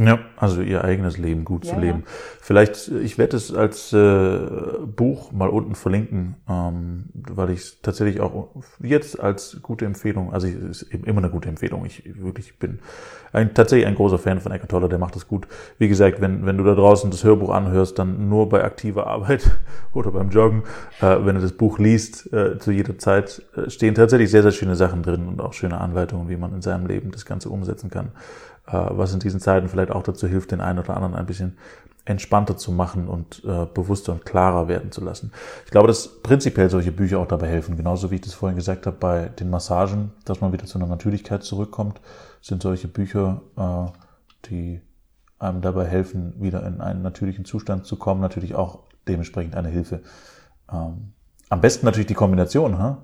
Ja, 0.00 0.20
also 0.36 0.62
ihr 0.62 0.84
eigenes 0.84 1.18
Leben 1.18 1.44
gut 1.44 1.64
Ja, 1.64 1.74
zu 1.74 1.80
leben. 1.80 2.04
Vielleicht, 2.40 2.86
ich 2.86 3.18
werde 3.18 3.36
es 3.36 3.52
als 3.52 3.92
äh, 3.92 4.38
Buch 4.86 5.32
mal 5.32 5.48
unten 5.48 5.74
verlinken, 5.74 6.36
ähm, 6.48 7.06
weil 7.14 7.50
ich 7.50 7.58
es 7.58 7.80
tatsächlich 7.82 8.20
auch 8.20 8.48
jetzt 8.80 9.18
als 9.18 9.58
gute 9.60 9.86
Empfehlung, 9.86 10.32
also 10.32 10.46
es 10.46 10.82
ist 10.82 10.94
eben 10.94 11.02
immer 11.02 11.18
eine 11.18 11.30
gute 11.30 11.48
Empfehlung. 11.48 11.84
Ich 11.84 12.04
wirklich 12.16 12.60
bin 12.60 12.78
ein, 13.32 13.54
tatsächlich 13.54 13.88
ein 13.88 13.96
großer 13.96 14.18
Fan 14.18 14.40
von 14.40 14.52
Eckhart 14.52 14.70
Tolle, 14.70 14.88
der 14.88 15.00
macht 15.00 15.16
das 15.16 15.26
gut. 15.26 15.48
Wie 15.78 15.88
gesagt, 15.88 16.20
wenn, 16.20 16.46
wenn 16.46 16.58
du 16.58 16.64
da 16.64 16.76
draußen 16.76 17.10
das 17.10 17.24
Hörbuch 17.24 17.50
anhörst, 17.50 17.98
dann 17.98 18.28
nur 18.28 18.48
bei 18.48 18.62
aktiver 18.62 19.08
Arbeit 19.08 19.50
oder 19.94 20.12
beim 20.12 20.30
Joggen. 20.30 20.62
Äh, 21.00 21.16
wenn 21.24 21.34
du 21.34 21.40
das 21.40 21.52
Buch 21.52 21.80
liest, 21.80 22.32
äh, 22.32 22.56
zu 22.60 22.70
jeder 22.70 22.98
Zeit 22.98 23.42
äh, 23.56 23.68
stehen 23.68 23.96
tatsächlich 23.96 24.30
sehr, 24.30 24.42
sehr 24.44 24.52
schöne 24.52 24.76
Sachen 24.76 25.02
drin 25.02 25.26
und 25.26 25.40
auch 25.40 25.54
schöne 25.54 25.80
Anleitungen, 25.80 26.28
wie 26.28 26.36
man 26.36 26.54
in 26.54 26.62
seinem 26.62 26.86
Leben 26.86 27.10
das 27.10 27.24
Ganze 27.24 27.48
umsetzen 27.48 27.90
kann 27.90 28.12
was 28.76 29.14
in 29.14 29.20
diesen 29.20 29.40
Zeiten 29.40 29.68
vielleicht 29.68 29.90
auch 29.90 30.02
dazu 30.02 30.26
hilft, 30.26 30.52
den 30.52 30.60
einen 30.60 30.78
oder 30.78 30.94
anderen 30.94 31.14
ein 31.14 31.26
bisschen 31.26 31.56
entspannter 32.04 32.56
zu 32.56 32.72
machen 32.72 33.06
und 33.06 33.42
äh, 33.44 33.66
bewusster 33.66 34.12
und 34.12 34.24
klarer 34.24 34.66
werden 34.66 34.90
zu 34.92 35.04
lassen. 35.04 35.30
Ich 35.66 35.70
glaube, 35.70 35.88
dass 35.88 36.22
prinzipiell 36.22 36.70
solche 36.70 36.90
Bücher 36.90 37.18
auch 37.18 37.26
dabei 37.26 37.48
helfen. 37.48 37.76
Genauso 37.76 38.10
wie 38.10 38.16
ich 38.16 38.22
das 38.22 38.32
vorhin 38.32 38.56
gesagt 38.56 38.86
habe 38.86 38.96
bei 38.96 39.28
den 39.28 39.50
Massagen, 39.50 40.12
dass 40.24 40.40
man 40.40 40.52
wieder 40.52 40.64
zu 40.64 40.78
einer 40.78 40.86
Natürlichkeit 40.86 41.42
zurückkommt, 41.42 42.00
sind 42.40 42.62
solche 42.62 42.88
Bücher, 42.88 43.42
äh, 43.56 44.48
die 44.48 44.80
einem 45.38 45.60
dabei 45.60 45.84
helfen, 45.84 46.34
wieder 46.40 46.66
in 46.66 46.80
einen 46.80 47.02
natürlichen 47.02 47.44
Zustand 47.44 47.84
zu 47.84 47.96
kommen, 47.96 48.20
natürlich 48.20 48.54
auch 48.54 48.80
dementsprechend 49.06 49.54
eine 49.54 49.68
Hilfe. 49.68 50.00
Ähm, 50.72 51.12
am 51.48 51.60
besten 51.60 51.86
natürlich 51.86 52.06
die 52.06 52.14
Kombination, 52.14 52.78
ha? 52.78 52.98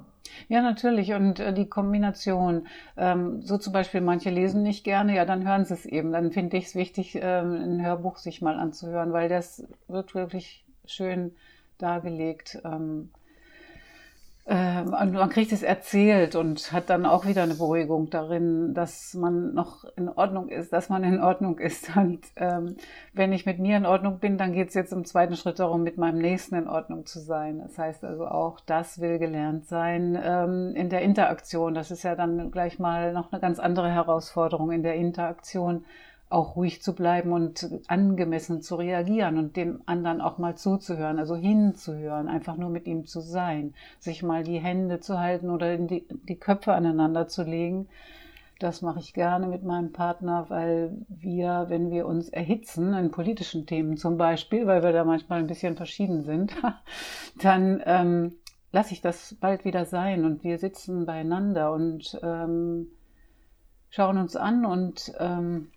Ja, 0.49 0.63
natürlich. 0.63 1.13
Und 1.13 1.41
äh, 1.41 1.53
die 1.53 1.69
Kombination, 1.69 2.67
ähm, 2.97 3.43
so 3.43 3.59
zum 3.59 3.73
Beispiel, 3.73 4.01
manche 4.01 4.31
lesen 4.31 4.63
nicht 4.63 4.85
gerne, 4.85 5.15
ja, 5.15 5.25
dann 5.25 5.47
hören 5.47 5.65
sie 5.65 5.75
es 5.75 5.87
eben. 5.87 6.13
Dann 6.13 6.33
finde 6.33 6.57
ich 6.57 6.67
es 6.67 6.75
wichtig, 6.75 7.17
ähm, 7.21 7.53
ein 7.55 7.85
Hörbuch 7.85 8.19
sich 8.19 8.43
mal 8.43 8.59
anzuhören, 8.59 9.13
weil 9.13 9.29
das 9.29 9.67
wird 9.89 10.15
wirklich 10.15 10.65
schön 10.87 11.35
dargelegt. 11.79 12.61
Ähm, 12.65 13.11
und 14.47 15.15
man 15.15 15.31
kriegt 15.31 15.53
es 15.53 15.63
erzählt 15.63 16.35
und 16.35 16.71
hat 16.71 16.91
dann 16.91 17.07
auch 17.07 17.25
wieder 17.25 17.43
eine 17.43 17.55
Beruhigung 17.55 18.11
darin, 18.11 18.75
dass 18.75 19.15
man 19.15 19.55
noch 19.55 19.85
in 19.97 20.11
Ordnung 20.11 20.51
ist, 20.51 20.71
dass 20.71 20.91
man 20.91 21.03
in 21.03 21.19
Ordnung 21.19 21.59
ist. 21.59 21.97
Und 21.97 22.21
ähm, 22.37 22.77
wenn 23.15 23.33
ich 23.33 23.47
mit 23.47 23.59
mir 23.59 23.79
in 23.79 23.87
Ordnung 23.87 24.19
bin, 24.19 24.37
dann 24.37 24.53
geht 24.53 24.69
es 24.69 24.75
jetzt 24.75 24.93
im 24.93 25.07
zweiten 25.07 25.37
Schritt 25.37 25.61
darum, 25.61 25.83
mit 25.83 25.97
meinem 25.97 26.19
Nächsten 26.19 26.57
in 26.57 26.69
Ordnung 26.69 27.07
zu 27.07 27.21
sein. 27.21 27.61
Das 27.61 27.79
heißt 27.79 28.05
also 28.05 28.27
auch, 28.27 28.61
das 28.61 29.01
will 29.01 29.19
gelernt 29.19 29.67
sein 29.67 30.19
ähm, 30.23 30.75
in 30.77 30.91
der 30.91 31.01
Interaktion. 31.01 31.73
Das 31.73 31.91
ist 31.91 32.03
ja 32.03 32.15
dann 32.15 32.51
gleich 32.51 32.79
mal 32.79 33.15
noch 33.15 33.33
eine 33.33 33.41
ganz 33.41 33.59
andere 33.59 33.91
Herausforderung 33.91 34.73
in 34.73 34.83
der 34.83 34.97
Interaktion 34.97 35.87
auch 36.35 36.57
ruhig 36.57 36.83
zu 36.83 36.95
bleiben 36.95 37.33
und 37.33 37.71
angemessen 37.87 38.61
zu 38.61 38.75
reagieren 38.75 39.39
und 39.39 39.57
dem 39.57 39.83
anderen 39.87 40.21
auch 40.21 40.37
mal 40.39 40.57
zuzuhören, 40.57 41.21
also 41.21 41.37
hinzuhören, 41.37 42.29
einfach 42.29 42.57
nur 42.57 42.71
mit 42.71 42.87
ihm 42.87 43.07
zu 43.07 43.21
sein, 43.21 43.73
sich 44.01 44.25
mal 44.25 44.43
die 44.43 44.59
Hände 44.59 44.99
zu 44.99 45.21
halten 45.21 45.49
oder 45.49 45.79
die, 45.79 46.05
die 46.29 46.37
Köpfe 46.37 46.73
aneinander 46.75 47.29
zu 47.29 47.45
legen. 47.45 47.89
Das 48.59 48.83
mache 48.83 48.99
ich 48.99 49.15
gerne 49.15 49.47
mit 49.47 49.63
meinem 49.63 49.93
Partner, 49.93 50.47
weil 50.49 50.97
wir, 51.09 51.67
wenn 51.69 51.91
wir 51.91 52.07
uns 52.07 52.29
erhitzen, 52.29 52.95
in 52.95 53.13
politischen 53.13 53.67
Themen 53.67 53.97
zum 53.97 54.17
Beispiel, 54.17 54.67
weil 54.67 54.83
wir 54.83 54.93
da 54.93 55.05
manchmal 55.05 55.39
ein 55.39 55.47
bisschen 55.47 55.77
verschieden 55.77 56.25
sind, 56.25 56.53
dann 57.41 57.81
ähm, 57.87 58.33
lasse 58.73 58.93
ich 58.93 59.01
das 59.01 59.37
bald 59.41 59.65
wieder 59.65 59.85
sein 59.85 60.25
und 60.25 60.43
wir 60.43 60.59
sitzen 60.59 61.07
beieinander 61.07 61.73
und 61.73 62.19
ähm, 62.25 62.89
schauen 63.91 64.19
uns 64.19 64.35
an 64.35 64.67
und 64.67 65.13
ähm, 65.21 65.69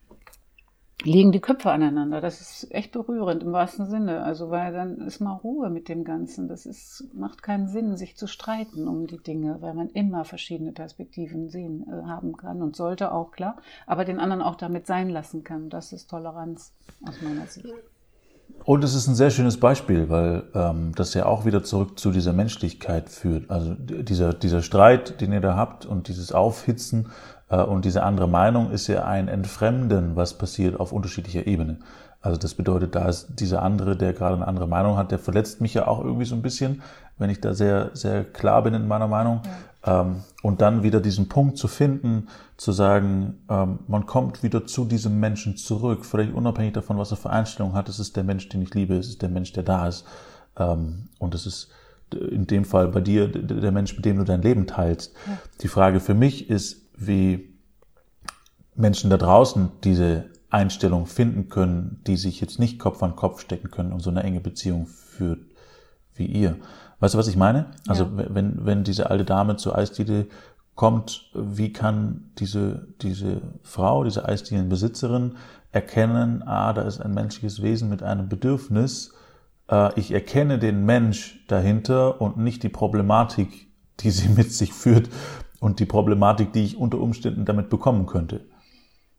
legen 1.04 1.32
die 1.32 1.40
Köpfe 1.40 1.72
aneinander. 1.72 2.22
Das 2.22 2.42
ist 2.42 2.72
echt 2.72 2.92
berührend 2.92 3.44
im 3.44 3.52
wahrsten 3.52 3.88
Sinne. 3.88 4.24
Also, 4.24 4.50
weil 4.50 4.74
dann 4.74 5.02
ist 5.02 5.20
mal 5.20 5.34
Ruhe 5.34 5.70
mit 5.70 5.90
dem 5.90 6.04
Ganzen. 6.04 6.48
Das 6.48 6.66
ist, 6.66 7.06
macht 7.14 7.44
keinen 7.44 7.68
Sinn, 7.68 7.98
sich 7.98 8.18
zu 8.18 8.28
streiten 8.28 8.88
um 8.88 9.06
die 9.06 9.22
Dinge, 9.22 9.58
weil 9.62 9.74
man 9.74 9.90
immer 9.90 10.26
verschiedene 10.26 10.72
Perspektiven 10.72 11.50
sehen 11.50 11.86
äh, 11.88 12.08
haben 12.08 12.36
kann 12.36 12.62
und 12.62 12.76
sollte 12.76 13.12
auch, 13.12 13.32
klar, 13.32 13.58
aber 13.86 14.06
den 14.06 14.20
anderen 14.20 14.42
auch 14.42 14.56
damit 14.56 14.88
sein 14.88 15.10
lassen 15.10 15.44
kann. 15.44 15.70
Das 15.70 15.94
ist 15.94 16.10
Toleranz 16.10 16.74
aus 17.08 17.22
meiner 17.22 17.46
Sicht. 17.46 17.68
Und 18.64 18.84
es 18.84 18.96
ist 18.96 19.08
ein 19.08 19.16
sehr 19.16 19.30
schönes 19.30 19.60
Beispiel, 19.60 20.10
weil 20.10 20.44
ähm, 20.54 20.92
das 20.96 21.14
ja 21.14 21.26
auch 21.26 21.46
wieder 21.46 21.64
zurück 21.64 22.00
zu 22.00 22.12
dieser 22.12 22.34
Menschlichkeit 22.34 23.10
führt. 23.10 23.50
Also 23.50 23.76
dieser, 23.76 24.34
dieser 24.34 24.62
Streit, 24.62 25.22
den 25.22 25.32
ihr 25.32 25.42
da 25.42 25.56
habt 25.56 25.86
und 25.86 26.08
dieses 26.08 26.32
Aufhitzen 26.32 27.10
und 27.56 27.86
diese 27.86 28.04
andere 28.04 28.28
Meinung 28.28 28.72
ist 28.72 28.88
ja 28.88 29.06
ein 29.06 29.30
Entfremden, 29.30 30.16
was 30.16 30.38
passiert 30.38 30.80
auf 30.80 30.92
unterschiedlicher 30.92 31.48
Ebene. 31.48 31.80
Also 32.22 32.38
das 32.38 32.56
bedeutet, 32.56 32.96
da 32.96 33.08
ist 33.08 33.40
dieser 33.40 33.62
andere, 33.62 33.96
der 33.96 34.12
gerade 34.14 34.36
eine 34.36 34.48
andere 34.48 34.68
Meinung 34.68 34.98
hat, 34.98 35.12
der 35.12 35.20
verletzt 35.20 35.62
mich 35.62 35.74
ja 35.74 35.88
auch 35.88 36.04
irgendwie 36.04 36.26
so 36.26 36.36
ein 36.36 36.42
bisschen, 36.42 36.82
wenn 37.18 37.30
ich 37.30 37.40
da 37.40 37.54
sehr, 37.54 37.92
sehr 37.94 38.24
klar 38.24 38.64
bin 38.64 38.74
in 38.74 38.88
meiner 38.88 39.08
Meinung. 39.08 39.42
Ja. 39.86 40.02
Ähm, 40.02 40.24
und 40.42 40.62
dann 40.62 40.84
wieder 40.84 41.00
diesen 41.00 41.30
Punkt 41.30 41.58
zu 41.58 41.68
finden, 41.68 42.28
zu 42.58 42.72
sagen, 42.72 43.46
ähm, 43.50 43.80
man 43.88 44.06
kommt 44.06 44.44
wieder 44.44 44.66
zu 44.66 44.86
diesem 44.86 45.20
Menschen 45.20 45.58
zurück, 45.58 46.06
völlig 46.06 46.34
unabhängig 46.34 46.74
davon, 46.74 46.98
was 46.98 47.12
er 47.12 47.18
für 47.18 47.30
Einstellungen 47.30 47.78
hat. 47.78 47.88
Es 47.88 48.00
ist 48.00 48.16
der 48.18 48.24
Mensch, 48.24 48.50
den 48.50 48.62
ich 48.62 48.74
liebe, 48.74 48.96
es 48.98 49.10
ist 49.10 49.22
der 49.22 49.30
Mensch, 49.30 49.54
der 49.54 49.64
da 49.64 49.88
ist. 49.88 50.06
Ähm, 50.58 51.10
und 51.20 51.36
es 51.36 51.46
ist 51.46 51.70
in 52.12 52.48
dem 52.48 52.66
Fall 52.66 52.88
bei 52.88 53.02
dir 53.02 53.28
der 53.28 53.72
Mensch, 53.72 53.96
mit 53.96 54.06
dem 54.06 54.18
du 54.18 54.24
dein 54.24 54.42
Leben 54.42 54.66
teilst. 54.66 55.14
Ja. 55.28 55.38
Die 55.62 55.68
Frage 55.68 56.00
für 56.00 56.14
mich 56.14 56.50
ist, 56.50 56.87
wie 56.98 57.58
Menschen 58.76 59.10
da 59.10 59.18
draußen 59.18 59.72
diese 59.84 60.26
Einstellung 60.50 61.06
finden 61.08 61.50
können, 61.50 62.02
die 62.08 62.18
sich 62.18 62.40
jetzt 62.42 62.60
nicht 62.60 62.80
Kopf 62.80 63.04
an 63.04 63.16
Kopf 63.16 63.42
stecken 63.42 63.72
können 63.72 63.92
und 63.92 64.02
so 64.02 64.10
eine 64.10 64.24
enge 64.24 64.40
Beziehung 64.40 64.88
führt 64.88 65.40
wie 66.16 66.26
ihr. 66.26 66.58
Weißt 67.00 67.14
du, 67.14 67.18
was 67.18 67.28
ich 67.28 67.36
meine? 67.36 67.68
Also 67.88 68.06
ja. 68.06 68.26
wenn, 68.34 68.66
wenn 68.66 68.84
diese 68.84 69.10
alte 69.10 69.26
Dame 69.26 69.58
zur 69.58 69.78
Eisdiele 69.78 70.28
kommt, 70.76 71.30
wie 71.34 71.74
kann 71.74 72.32
diese, 72.38 72.88
diese 73.02 73.42
Frau, 73.64 74.04
diese 74.04 74.26
Eisdielenbesitzerin 74.26 75.36
erkennen, 75.72 76.44
ah, 76.44 76.74
da 76.74 76.84
ist 76.84 77.00
ein 77.00 77.14
menschliches 77.14 77.62
Wesen 77.62 77.90
mit 77.90 78.04
einem 78.04 78.30
Bedürfnis, 78.30 79.14
äh, 79.70 80.00
ich 80.00 80.12
erkenne 80.12 80.60
den 80.60 80.86
Mensch 80.86 81.44
dahinter 81.48 82.22
und 82.22 82.38
nicht 82.38 82.64
die 82.64 82.70
Problematik, 82.70 83.68
die 84.00 84.12
sie 84.12 84.30
mit 84.36 84.52
sich 84.54 84.74
führt, 84.74 85.10
und 85.60 85.80
die 85.80 85.86
Problematik, 85.86 86.54
die 86.54 86.64
ich 86.64 86.78
unter 86.78 87.00
Umständen 87.00 87.46
damit 87.46 87.70
bekommen 87.70 88.06
könnte. 88.06 88.46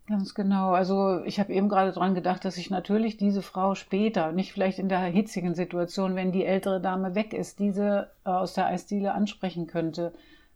Ganz 0.08 0.34
genau. 0.34 0.72
Also 0.72 1.22
ich 1.24 1.38
habe 1.38 1.52
eben 1.52 1.68
gerade 1.68 1.92
dran 1.92 2.14
gedacht, 2.14 2.44
dass 2.44 2.56
ich 2.56 2.70
natürlich 2.70 3.18
diese 3.18 3.42
Frau 3.42 3.74
später, 3.74 4.32
nicht 4.32 4.52
vielleicht 4.52 4.78
in 4.78 4.88
der 4.88 5.00
hitzigen 5.00 5.54
Situation, 5.54 6.14
wenn 6.14 6.32
die 6.32 6.46
ältere 6.46 6.80
Dame 6.80 7.14
weg 7.14 7.34
ist, 7.34 7.58
diese 7.58 8.10
äh, 8.24 8.30
aus 8.30 8.54
der 8.54 8.66
Eisdiele 8.66 9.12
ansprechen 9.12 9.66
könnte, 9.66 10.14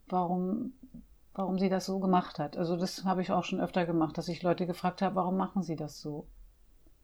warum, 0.09 0.73
warum 1.35 1.59
sie 1.59 1.69
das 1.69 1.85
so 1.85 1.99
gemacht 1.99 2.39
hat. 2.39 2.57
Also 2.57 2.77
das 2.77 3.05
habe 3.05 3.21
ich 3.21 3.31
auch 3.31 3.45
schon 3.45 3.61
öfter 3.61 3.85
gemacht, 3.85 4.17
dass 4.17 4.29
ich 4.29 4.43
Leute 4.43 4.67
gefragt 4.67 5.03
habe, 5.03 5.17
warum 5.17 5.37
machen 5.37 5.63
sie 5.63 5.77
das 5.77 6.01
so? 6.01 6.27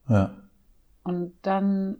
Ja. 0.09 0.31
Und 1.05 1.35
dann 1.43 1.99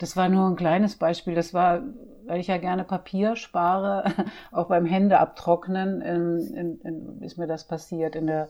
das 0.00 0.16
war 0.16 0.28
nur 0.30 0.48
ein 0.48 0.56
kleines 0.56 0.96
Beispiel. 0.96 1.34
Das 1.34 1.52
war, 1.52 1.82
weil 2.26 2.40
ich 2.40 2.46
ja 2.46 2.56
gerne 2.56 2.84
Papier 2.84 3.36
spare, 3.36 4.04
auch 4.50 4.68
beim 4.68 4.86
Hände 4.86 5.18
abtrocknen, 5.18 6.00
in, 6.00 6.38
in, 6.54 6.80
in, 6.80 7.22
ist 7.22 7.36
mir 7.36 7.46
das 7.46 7.68
passiert 7.68 8.16
in 8.16 8.26
der 8.26 8.48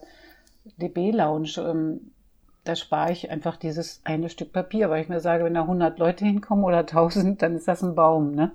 DB-Lounge. 0.77 1.55
Ähm, 1.57 2.11
da 2.63 2.75
spare 2.75 3.11
ich 3.11 3.29
einfach 3.29 3.57
dieses 3.57 4.01
eine 4.05 4.29
Stück 4.29 4.53
Papier, 4.53 4.89
weil 4.89 5.01
ich 5.01 5.09
mir 5.09 5.19
sage, 5.19 5.43
wenn 5.43 5.55
da 5.55 5.61
100 5.61 5.99
Leute 5.99 6.25
hinkommen 6.25 6.63
oder 6.63 6.79
1000, 6.79 7.41
dann 7.41 7.55
ist 7.55 7.67
das 7.67 7.83
ein 7.83 7.95
Baum. 7.95 8.31
Ne? 8.33 8.51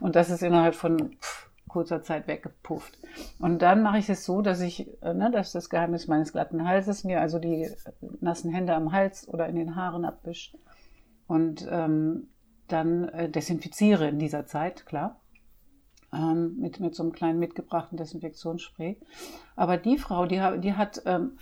Und 0.00 0.16
das 0.16 0.28
ist 0.28 0.42
innerhalb 0.42 0.74
von 0.74 1.12
pff, 1.20 1.48
kurzer 1.68 2.02
Zeit 2.02 2.26
weggepufft. 2.26 2.98
Und 3.38 3.62
dann 3.62 3.82
mache 3.82 3.98
ich 3.98 4.10
es 4.10 4.26
so, 4.26 4.42
dass 4.42 4.60
ich, 4.60 4.86
äh, 5.02 5.14
ne, 5.14 5.30
das 5.30 5.46
ist 5.48 5.54
das 5.54 5.70
Geheimnis 5.70 6.08
meines 6.08 6.32
glatten 6.32 6.68
Halses, 6.68 7.04
mir 7.04 7.22
also 7.22 7.38
die 7.38 7.70
nassen 8.20 8.52
Hände 8.52 8.74
am 8.74 8.92
Hals 8.92 9.26
oder 9.28 9.46
in 9.46 9.56
den 9.56 9.76
Haaren 9.76 10.04
abwische 10.04 10.58
und 11.26 11.66
ähm, 11.70 12.28
dann 12.68 13.08
äh, 13.10 13.28
desinfiziere 13.28 14.08
in 14.08 14.18
dieser 14.18 14.46
Zeit, 14.46 14.86
klar, 14.86 15.20
ähm, 16.12 16.56
mit, 16.58 16.80
mit 16.80 16.94
so 16.94 17.02
einem 17.02 17.12
kleinen 17.12 17.38
mitgebrachten 17.38 17.98
Desinfektionsspray. 17.98 18.98
Aber 19.56 19.76
die 19.76 19.98
Frau, 19.98 20.26
die, 20.26 20.40
die 20.60 20.74
hat 20.74 21.02
ähm, 21.06 21.38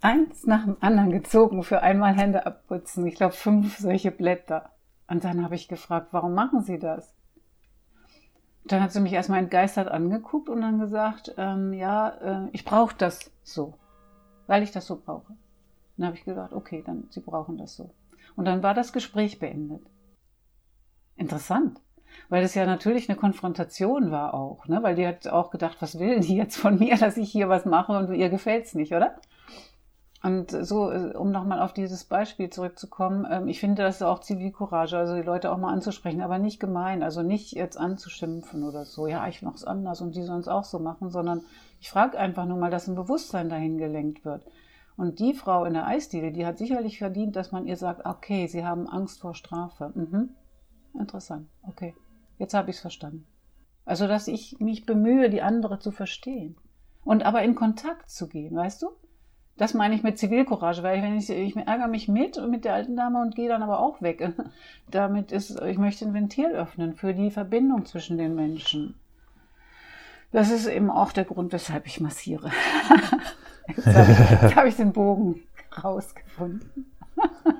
eins 0.00 0.46
nach 0.46 0.64
dem 0.64 0.76
anderen 0.80 1.10
gezogen 1.10 1.62
für 1.62 1.82
einmal 1.82 2.14
Hände 2.14 2.46
abputzen. 2.46 3.06
Ich 3.06 3.14
glaube, 3.14 3.34
fünf 3.34 3.78
solche 3.78 4.10
Blätter. 4.10 4.70
Und 5.08 5.24
dann 5.24 5.42
habe 5.42 5.54
ich 5.54 5.68
gefragt, 5.68 6.08
warum 6.12 6.34
machen 6.34 6.62
Sie 6.62 6.78
das? 6.78 7.14
Dann 8.66 8.82
hat 8.82 8.92
sie 8.92 9.00
mich 9.00 9.12
erstmal 9.12 9.40
entgeistert 9.40 9.88
angeguckt 9.88 10.48
und 10.48 10.62
dann 10.62 10.78
gesagt, 10.78 11.34
ähm, 11.36 11.74
ja, 11.74 12.08
äh, 12.08 12.48
ich 12.52 12.64
brauche 12.64 12.94
das 12.96 13.30
so, 13.42 13.74
weil 14.46 14.62
ich 14.62 14.72
das 14.72 14.86
so 14.86 14.96
brauche. 14.96 15.34
Dann 15.96 16.06
habe 16.06 16.16
ich 16.16 16.24
gesagt, 16.24 16.54
okay, 16.54 16.82
dann 16.84 17.06
Sie 17.10 17.20
brauchen 17.20 17.58
das 17.58 17.76
so. 17.76 17.90
Und 18.36 18.46
dann 18.46 18.62
war 18.62 18.72
das 18.72 18.94
Gespräch 18.94 19.38
beendet. 19.38 19.82
Interessant. 21.16 21.80
Weil 22.28 22.42
das 22.42 22.54
ja 22.54 22.64
natürlich 22.64 23.08
eine 23.08 23.18
Konfrontation 23.18 24.10
war 24.10 24.34
auch, 24.34 24.66
ne? 24.66 24.82
Weil 24.82 24.94
die 24.94 25.06
hat 25.06 25.26
auch 25.28 25.50
gedacht, 25.50 25.76
was 25.80 25.98
will 25.98 26.20
die 26.20 26.36
jetzt 26.36 26.56
von 26.56 26.78
mir, 26.78 26.96
dass 26.98 27.16
ich 27.16 27.30
hier 27.30 27.48
was 27.48 27.64
mache 27.64 27.92
und 27.92 28.12
ihr 28.12 28.28
gefällt's 28.28 28.74
nicht, 28.74 28.92
oder? 28.94 29.16
Und 30.22 30.52
so, 30.52 30.90
äh, 30.90 31.12
um 31.14 31.32
nochmal 31.32 31.60
auf 31.60 31.74
dieses 31.74 32.04
Beispiel 32.04 32.48
zurückzukommen, 32.48 33.26
ähm, 33.30 33.46
ich 33.46 33.60
finde, 33.60 33.82
das 33.82 33.96
ist 33.96 34.02
auch 34.02 34.20
Zivilcourage, 34.20 34.96
also 34.96 35.16
die 35.16 35.22
Leute 35.22 35.52
auch 35.52 35.58
mal 35.58 35.70
anzusprechen, 35.70 36.22
aber 36.22 36.38
nicht 36.38 36.60
gemein, 36.60 37.02
also 37.02 37.22
nicht 37.22 37.52
jetzt 37.52 37.76
anzuschimpfen 37.76 38.64
oder 38.64 38.86
so, 38.86 39.06
ja, 39.06 39.28
ich 39.28 39.42
mach's 39.42 39.64
anders 39.64 40.00
und 40.00 40.16
die 40.16 40.22
sollen 40.22 40.40
es 40.40 40.48
auch 40.48 40.64
so 40.64 40.78
machen, 40.78 41.10
sondern 41.10 41.42
ich 41.78 41.90
frage 41.90 42.18
einfach 42.18 42.46
nur 42.46 42.56
mal, 42.56 42.70
dass 42.70 42.88
ein 42.88 42.94
Bewusstsein 42.94 43.50
dahin 43.50 43.76
gelenkt 43.76 44.24
wird. 44.24 44.46
Und 44.96 45.18
die 45.18 45.34
Frau 45.34 45.66
in 45.66 45.74
der 45.74 45.86
Eisdiele, 45.86 46.32
die 46.32 46.46
hat 46.46 46.56
sicherlich 46.56 46.98
verdient, 46.98 47.36
dass 47.36 47.52
man 47.52 47.66
ihr 47.66 47.76
sagt, 47.76 48.06
okay, 48.06 48.46
sie 48.46 48.64
haben 48.64 48.88
Angst 48.88 49.20
vor 49.20 49.34
Strafe. 49.34 49.92
Mhm. 49.94 50.30
Interessant, 50.98 51.48
okay. 51.62 51.94
Jetzt 52.38 52.54
habe 52.54 52.70
ich 52.70 52.76
es 52.76 52.82
verstanden. 52.82 53.26
Also, 53.84 54.06
dass 54.06 54.28
ich 54.28 54.58
mich 54.60 54.86
bemühe, 54.86 55.28
die 55.30 55.42
andere 55.42 55.78
zu 55.78 55.90
verstehen. 55.90 56.56
Und 57.04 57.24
aber 57.24 57.42
in 57.42 57.54
Kontakt 57.54 58.10
zu 58.10 58.28
gehen, 58.28 58.56
weißt 58.56 58.82
du? 58.82 58.88
Das 59.56 59.74
meine 59.74 59.94
ich 59.94 60.02
mit 60.02 60.18
Zivilcourage, 60.18 60.82
weil 60.82 60.98
ich, 60.98 61.04
wenn 61.04 61.16
ich, 61.16 61.30
ich 61.30 61.56
ärgere 61.56 61.86
mich 61.86 62.08
mit 62.08 62.40
mit 62.48 62.64
der 62.64 62.74
alten 62.74 62.96
Dame 62.96 63.20
und 63.20 63.36
gehe 63.36 63.48
dann 63.48 63.62
aber 63.62 63.78
auch 63.78 64.02
weg. 64.02 64.32
Damit 64.90 65.30
ist, 65.30 65.60
ich 65.60 65.78
möchte 65.78 66.04
ein 66.04 66.14
Ventil 66.14 66.46
öffnen 66.46 66.94
für 66.94 67.14
die 67.14 67.30
Verbindung 67.30 67.84
zwischen 67.84 68.18
den 68.18 68.34
Menschen. 68.34 68.94
Das 70.32 70.50
ist 70.50 70.66
eben 70.66 70.90
auch 70.90 71.12
der 71.12 71.24
Grund, 71.24 71.52
weshalb 71.52 71.86
ich 71.86 72.00
massiere. 72.00 72.50
Jetzt 73.68 73.86
habe 73.86 74.10
ich, 74.10 74.56
hab 74.56 74.66
ich 74.66 74.76
den 74.76 74.92
Bogen 74.92 75.42
rausgefunden. 75.84 76.92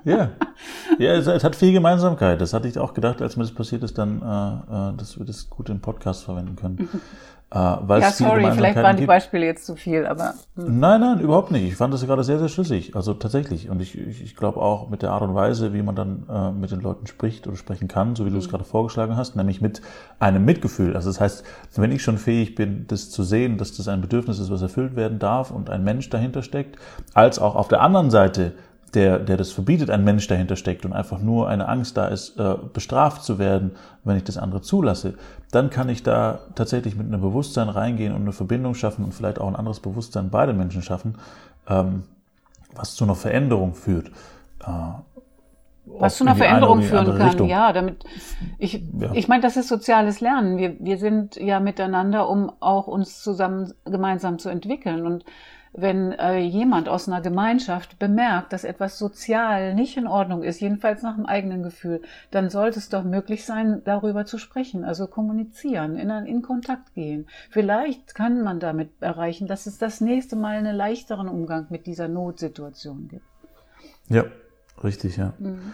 Ja, 0.05 0.31
ja 0.99 1.13
es, 1.15 1.27
es, 1.27 1.45
hat 1.45 1.57
viel 1.57 1.73
Gemeinsamkeit. 1.73 2.41
Das 2.41 2.53
hatte 2.53 2.69
ich 2.69 2.79
auch 2.79 2.95
gedacht, 2.95 3.23
als 3.23 3.37
mir 3.37 3.45
das 3.45 3.53
passiert 3.53 3.83
ist, 3.83 3.99
dann, 3.99 4.23
äh, 4.23 4.91
äh 4.91 4.97
dass 4.97 5.19
wir 5.19 5.27
das 5.27 5.49
gut 5.51 5.69
im 5.69 5.81
Podcast 5.81 6.25
verwenden 6.25 6.57
können. 6.57 6.89
Äh, 7.55 7.59
ja, 7.59 8.11
sorry, 8.11 8.51
vielleicht 8.53 8.77
waren 8.77 8.97
die 8.97 9.07
Beispiele 9.07 9.47
jetzt 9.47 9.65
zu 9.65 9.77
viel, 9.77 10.07
aber. 10.07 10.35
Hm. 10.57 10.81
Nein, 10.81 11.01
nein, 11.01 11.21
überhaupt 11.21 11.53
nicht. 11.53 11.63
Ich 11.63 11.77
fand 11.77 11.95
das 11.95 12.05
gerade 12.05 12.25
sehr, 12.25 12.41
sehr 12.41 12.49
schlüssig. 12.49 12.97
Also 12.97 13.15
tatsächlich. 13.15 13.71
Und 13.71 13.81
ich, 13.81 13.97
ich, 13.97 14.23
ich 14.25 14.35
glaube 14.35 14.61
auch 14.61 14.91
mit 14.91 15.03
der 15.03 15.13
Art 15.13 15.23
und 15.23 15.37
Weise, 15.37 15.73
wie 15.73 15.83
man 15.83 15.95
dann 15.95 16.25
äh, 16.29 16.51
mit 16.51 16.73
den 16.73 16.81
Leuten 16.81 17.07
spricht 17.07 17.47
oder 17.47 17.57
sprechen 17.57 17.87
kann, 17.87 18.17
so 18.17 18.27
wie 18.27 18.31
du 18.31 18.39
es 18.39 18.47
mhm. 18.47 18.51
gerade 18.51 18.65
vorgeschlagen 18.65 19.17
hast, 19.17 19.37
nämlich 19.37 19.61
mit 19.61 19.83
einem 20.19 20.45
Mitgefühl. 20.45 20.97
Also 20.97 21.11
das 21.11 21.21
heißt, 21.21 21.45
wenn 21.77 21.93
ich 21.93 22.03
schon 22.03 22.19
fähig 22.19 22.57
bin, 22.57 22.87
das 22.89 23.11
zu 23.11 23.23
sehen, 23.23 23.57
dass 23.57 23.77
das 23.77 23.87
ein 23.87 24.01
Bedürfnis 24.01 24.41
ist, 24.41 24.51
was 24.51 24.63
erfüllt 24.63 24.97
werden 24.97 25.21
darf 25.21 25.53
und 25.53 25.71
ein 25.71 25.85
Mensch 25.85 26.11
dahinter 26.11 26.43
steckt, 26.43 26.77
als 27.13 27.39
auch 27.39 27.55
auf 27.55 27.69
der 27.69 27.83
anderen 27.83 28.11
Seite 28.11 28.55
der, 28.95 29.19
der 29.19 29.37
das 29.37 29.51
verbietet, 29.51 29.91
ein 29.91 30.05
Mensch 30.05 30.27
dahinter 30.27 30.57
steckt 30.57 30.85
und 30.85 30.93
einfach 30.93 31.19
nur 31.21 31.49
eine 31.49 31.69
Angst 31.69 31.97
da 31.97 32.07
ist, 32.07 32.39
äh, 32.39 32.55
bestraft 32.73 33.25
zu 33.25 33.39
werden, 33.39 33.73
wenn 34.05 34.17
ich 34.17 34.25
das 34.25 34.39
andere 34.39 34.63
zulasse, 34.63 35.15
dann 35.51 35.71
kann 35.71 35.89
ich 35.89 36.03
da 36.03 36.41
tatsächlich 36.55 36.97
mit 36.97 37.07
einem 37.07 37.21
Bewusstsein 37.21 37.69
reingehen 37.69 38.15
und 38.15 38.23
eine 38.23 38.33
Verbindung 38.33 38.75
schaffen 38.75 39.05
und 39.05 39.13
vielleicht 39.13 39.41
auch 39.41 39.49
ein 39.49 39.57
anderes 39.57 39.81
Bewusstsein 39.81 40.31
bei 40.31 40.47
den 40.47 40.57
Menschen 40.57 40.83
schaffen, 40.83 41.17
ähm, 41.69 42.05
was 42.75 42.95
zu 42.95 43.05
einer 43.05 43.15
Veränderung 43.15 43.75
führt. 43.75 44.09
Äh, 44.61 45.14
was 45.87 46.17
zu 46.17 46.25
einer 46.25 46.37
Veränderung 46.37 46.83
führen 46.83 47.07
kann, 47.07 47.29
Richtung. 47.29 47.49
ja, 47.49 47.73
damit 47.73 48.05
ich, 48.59 48.83
ja. 48.99 49.13
ich 49.13 49.29
meine, 49.29 49.43
das 49.43 49.57
ist 49.57 49.69
soziales 49.69 50.21
Lernen. 50.21 50.57
Wir, 50.57 50.77
wir 50.81 50.99
sind 50.99 51.37
ja 51.37 51.61
miteinander, 51.61 52.29
um 52.29 52.51
auch 52.61 52.87
uns 52.87 53.23
zusammen 53.23 53.75
gemeinsam 53.85 54.39
zu 54.39 54.49
entwickeln 54.49 55.07
und 55.07 55.25
wenn 55.77 56.13
äh, 56.13 56.39
jemand 56.39 56.89
aus 56.89 57.09
einer 57.09 57.21
Gemeinschaft 57.21 57.99
bemerkt, 57.99 58.53
dass 58.53 58.63
etwas 58.63 58.97
sozial 58.97 59.75
nicht 59.75 59.97
in 59.97 60.07
Ordnung 60.07 60.45
ist, 60.45 60.61
jedenfalls 60.61 61.03
nach 61.03 61.17
dem 61.17 61.27
eigenen 61.27 61.65
Gefühl, 61.65 62.01
dann 62.31 62.49
sollte 62.49 62.79
es 62.79 62.91
doch 62.91 63.03
möglich 63.03 63.45
sein, 63.45 63.83
darüber 63.85 64.25
zu 64.25 64.39
sprechen, 64.39 64.85
also 64.85 65.09
kommunizieren, 65.09 65.97
in, 65.97 66.11
in 66.11 66.43
Kontakt 66.43 66.95
gehen. 66.95 67.27
Vielleicht 67.51 68.15
kann 68.15 68.43
man 68.43 68.61
damit 68.61 68.91
erreichen, 69.01 69.49
dass 69.49 69.67
es 69.67 69.77
das 69.77 70.01
nächste 70.01 70.37
Mal 70.37 70.59
einen 70.59 70.77
leichteren 70.77 71.27
Umgang 71.27 71.67
mit 71.71 71.87
dieser 71.89 72.07
Notsituation 72.07 73.09
gibt. 73.09 73.27
Ja, 74.09 74.25
richtig, 74.83 75.17
ja. 75.17 75.35
Mhm. 75.39 75.73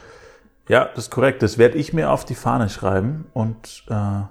Ja, 0.69 0.85
das 0.85 1.05
ist 1.05 1.11
korrekt. 1.11 1.43
Das 1.43 1.59
werde 1.59 1.79
ich 1.79 1.93
mir 1.93 2.13
auf 2.13 2.25
die 2.25 2.35
Fahne 2.37 2.69
schreiben 2.69 3.27
und 3.33 3.85
äh, 3.89 4.23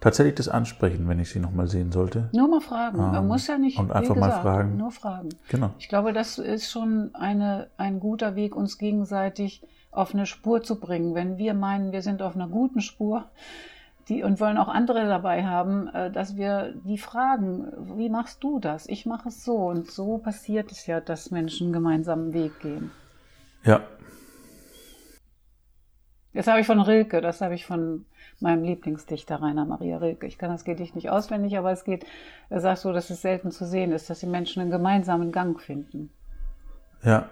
tatsächlich 0.00 0.36
das 0.36 0.48
ansprechen, 0.48 1.08
wenn 1.08 1.18
ich 1.18 1.30
sie 1.30 1.40
nochmal 1.40 1.66
sehen 1.66 1.90
sollte. 1.90 2.28
Nur 2.32 2.48
mal 2.48 2.60
fragen. 2.60 2.98
Man 2.98 3.14
ähm, 3.16 3.26
muss 3.26 3.48
ja 3.48 3.58
nicht. 3.58 3.78
Und 3.78 3.90
einfach 3.90 4.14
gesagt, 4.14 4.34
mal 4.34 4.42
fragen. 4.42 4.76
Nur 4.76 4.90
fragen. 4.92 5.30
Genau. 5.48 5.70
Ich 5.78 5.88
glaube, 5.88 6.12
das 6.12 6.38
ist 6.38 6.70
schon 6.70 7.10
eine, 7.14 7.68
ein 7.76 7.98
guter 7.98 8.36
Weg, 8.36 8.54
uns 8.54 8.78
gegenseitig 8.78 9.62
auf 9.90 10.14
eine 10.14 10.26
Spur 10.26 10.62
zu 10.62 10.78
bringen. 10.78 11.16
Wenn 11.16 11.38
wir 11.38 11.54
meinen, 11.54 11.90
wir 11.90 12.02
sind 12.02 12.22
auf 12.22 12.36
einer 12.36 12.48
guten 12.48 12.80
Spur 12.80 13.24
die, 14.08 14.22
und 14.22 14.38
wollen 14.38 14.58
auch 14.58 14.68
andere 14.68 15.06
dabei 15.06 15.44
haben, 15.44 15.88
äh, 15.88 16.12
dass 16.12 16.36
wir 16.36 16.74
die 16.84 16.98
fragen, 16.98 17.72
wie 17.96 18.08
machst 18.08 18.44
du 18.44 18.60
das? 18.60 18.88
Ich 18.88 19.06
mache 19.06 19.30
es 19.30 19.44
so. 19.44 19.56
Und 19.56 19.90
so 19.90 20.18
passiert 20.18 20.70
es 20.70 20.86
ja, 20.86 21.00
dass 21.00 21.32
Menschen 21.32 21.72
gemeinsam 21.72 22.20
einen 22.20 22.34
Weg 22.34 22.60
gehen. 22.60 22.92
Ja. 23.66 23.82
Das 26.32 26.46
habe 26.46 26.60
ich 26.60 26.66
von 26.66 26.80
Rilke, 26.80 27.20
das 27.20 27.40
habe 27.40 27.54
ich 27.54 27.64
von 27.66 28.04
meinem 28.40 28.62
Lieblingsdichter 28.62 29.40
Rainer 29.40 29.64
Maria 29.64 29.96
Rilke. 29.98 30.26
Ich 30.26 30.38
kann 30.38 30.50
das 30.50 30.64
Gedicht 30.64 30.94
nicht 30.94 31.10
auswendig, 31.10 31.56
aber 31.56 31.72
es 31.72 31.84
geht, 31.84 32.04
er 32.50 32.60
sagt 32.60 32.78
so, 32.78 32.92
dass 32.92 33.10
es 33.10 33.22
selten 33.22 33.50
zu 33.50 33.64
sehen 33.64 33.92
ist, 33.92 34.10
dass 34.10 34.20
die 34.20 34.26
Menschen 34.26 34.60
einen 34.60 34.70
gemeinsamen 34.70 35.32
Gang 35.32 35.60
finden. 35.60 36.10
Ja. 37.02 37.30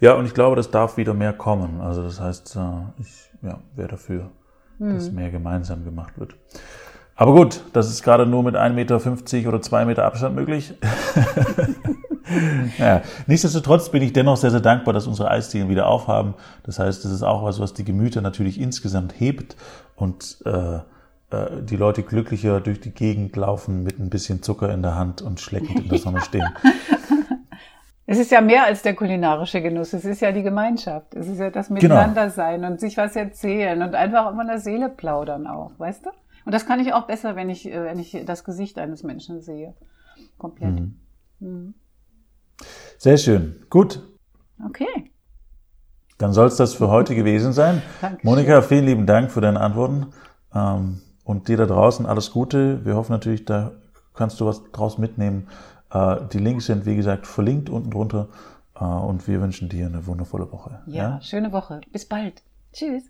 Ja, 0.00 0.14
und 0.14 0.26
ich 0.26 0.34
glaube, 0.34 0.56
das 0.56 0.70
darf 0.70 0.96
wieder 0.96 1.14
mehr 1.14 1.32
kommen. 1.32 1.80
Also 1.80 2.02
das 2.02 2.20
heißt, 2.20 2.56
äh, 2.56 3.00
ich 3.00 3.30
ja, 3.42 3.60
wäre 3.74 3.88
dafür, 3.88 4.30
hm. 4.78 4.94
dass 4.94 5.10
mehr 5.10 5.30
gemeinsam 5.30 5.84
gemacht 5.84 6.18
wird. 6.18 6.36
Aber 7.16 7.34
gut, 7.34 7.62
das 7.72 7.90
ist 7.90 8.02
gerade 8.02 8.26
nur 8.26 8.42
mit 8.42 8.56
1,50 8.56 8.70
Meter 8.72 9.48
oder 9.48 9.60
2 9.60 9.84
Meter 9.84 10.04
Abstand 10.04 10.34
möglich. 10.34 10.74
ja, 12.78 13.02
nichtsdestotrotz 13.26 13.90
bin 13.90 14.02
ich 14.02 14.12
dennoch 14.12 14.36
sehr, 14.36 14.50
sehr 14.50 14.60
dankbar, 14.60 14.94
dass 14.94 15.06
unsere 15.06 15.30
Eisdielen 15.30 15.68
wieder 15.68 15.86
aufhaben. 15.86 16.34
Das 16.62 16.78
heißt, 16.78 17.04
das 17.04 17.12
ist 17.12 17.22
auch 17.22 17.42
was, 17.42 17.60
was 17.60 17.74
die 17.74 17.84
Gemüter 17.84 18.20
natürlich 18.20 18.60
insgesamt 18.60 19.14
hebt 19.18 19.56
und 19.96 20.38
äh, 20.46 20.78
äh, 21.30 21.62
die 21.62 21.76
Leute 21.76 22.02
glücklicher 22.02 22.60
durch 22.60 22.80
die 22.80 22.92
Gegend 22.92 23.36
laufen 23.36 23.82
mit 23.82 23.98
ein 23.98 24.10
bisschen 24.10 24.42
Zucker 24.42 24.72
in 24.72 24.82
der 24.82 24.96
Hand 24.96 25.22
und 25.22 25.40
schleckend 25.40 25.80
in 25.80 25.88
der 25.88 25.98
Sonne 25.98 26.20
stehen. 26.22 26.48
Es 28.06 28.18
ist 28.18 28.32
ja 28.32 28.40
mehr 28.40 28.64
als 28.64 28.82
der 28.82 28.94
kulinarische 28.94 29.62
Genuss. 29.62 29.92
Es 29.92 30.04
ist 30.04 30.20
ja 30.20 30.32
die 30.32 30.42
Gemeinschaft. 30.42 31.14
Es 31.14 31.28
ist 31.28 31.38
ja 31.38 31.50
das 31.50 31.68
genau. 31.68 31.80
Miteinandersein 31.80 32.56
genau. 32.56 32.72
und 32.72 32.80
sich 32.80 32.96
was 32.96 33.14
erzählen 33.14 33.80
und 33.82 33.94
einfach 33.94 34.34
von 34.34 34.48
der 34.48 34.58
Seele 34.58 34.88
plaudern 34.88 35.46
auch, 35.46 35.70
weißt 35.78 36.06
du? 36.06 36.10
Und 36.44 36.52
das 36.52 36.66
kann 36.66 36.80
ich 36.80 36.92
auch 36.92 37.06
besser, 37.06 37.36
wenn 37.36 37.50
ich, 37.50 37.66
äh, 37.66 37.84
wenn 37.84 37.98
ich 37.98 38.16
das 38.26 38.44
Gesicht 38.44 38.78
eines 38.78 39.02
Menschen 39.02 39.40
sehe. 39.40 39.74
Komplett. 40.38 40.80
Mhm. 40.80 40.94
Mhm. 41.40 41.74
Sehr 42.98 43.16
schön. 43.16 43.64
Gut. 43.70 44.02
Okay. 44.66 45.10
Dann 46.18 46.32
soll 46.32 46.48
es 46.48 46.56
das 46.56 46.74
für 46.74 46.90
heute 46.90 47.14
gewesen 47.14 47.52
sein. 47.52 47.82
Dankeschön. 48.00 48.30
Monika, 48.30 48.60
vielen 48.60 48.84
lieben 48.84 49.06
Dank 49.06 49.30
für 49.30 49.40
deine 49.40 49.60
Antworten. 49.60 50.08
Ähm, 50.54 51.00
und 51.24 51.48
dir 51.48 51.56
da 51.56 51.66
draußen 51.66 52.04
alles 52.06 52.30
Gute. 52.30 52.84
Wir 52.84 52.96
hoffen 52.96 53.12
natürlich, 53.12 53.44
da 53.44 53.72
kannst 54.14 54.40
du 54.40 54.46
was 54.46 54.70
draus 54.72 54.98
mitnehmen. 54.98 55.48
Äh, 55.90 56.16
die 56.32 56.38
Links 56.38 56.66
sind, 56.66 56.84
wie 56.84 56.96
gesagt, 56.96 57.26
verlinkt 57.26 57.70
unten 57.70 57.90
drunter. 57.90 58.28
Äh, 58.74 58.84
und 58.84 59.28
wir 59.28 59.40
wünschen 59.40 59.68
dir 59.68 59.86
eine 59.86 60.06
wundervolle 60.06 60.50
Woche. 60.52 60.82
Ja, 60.86 60.94
ja, 60.94 61.22
schöne 61.22 61.52
Woche. 61.52 61.80
Bis 61.92 62.06
bald. 62.06 62.42
Tschüss. 62.72 63.04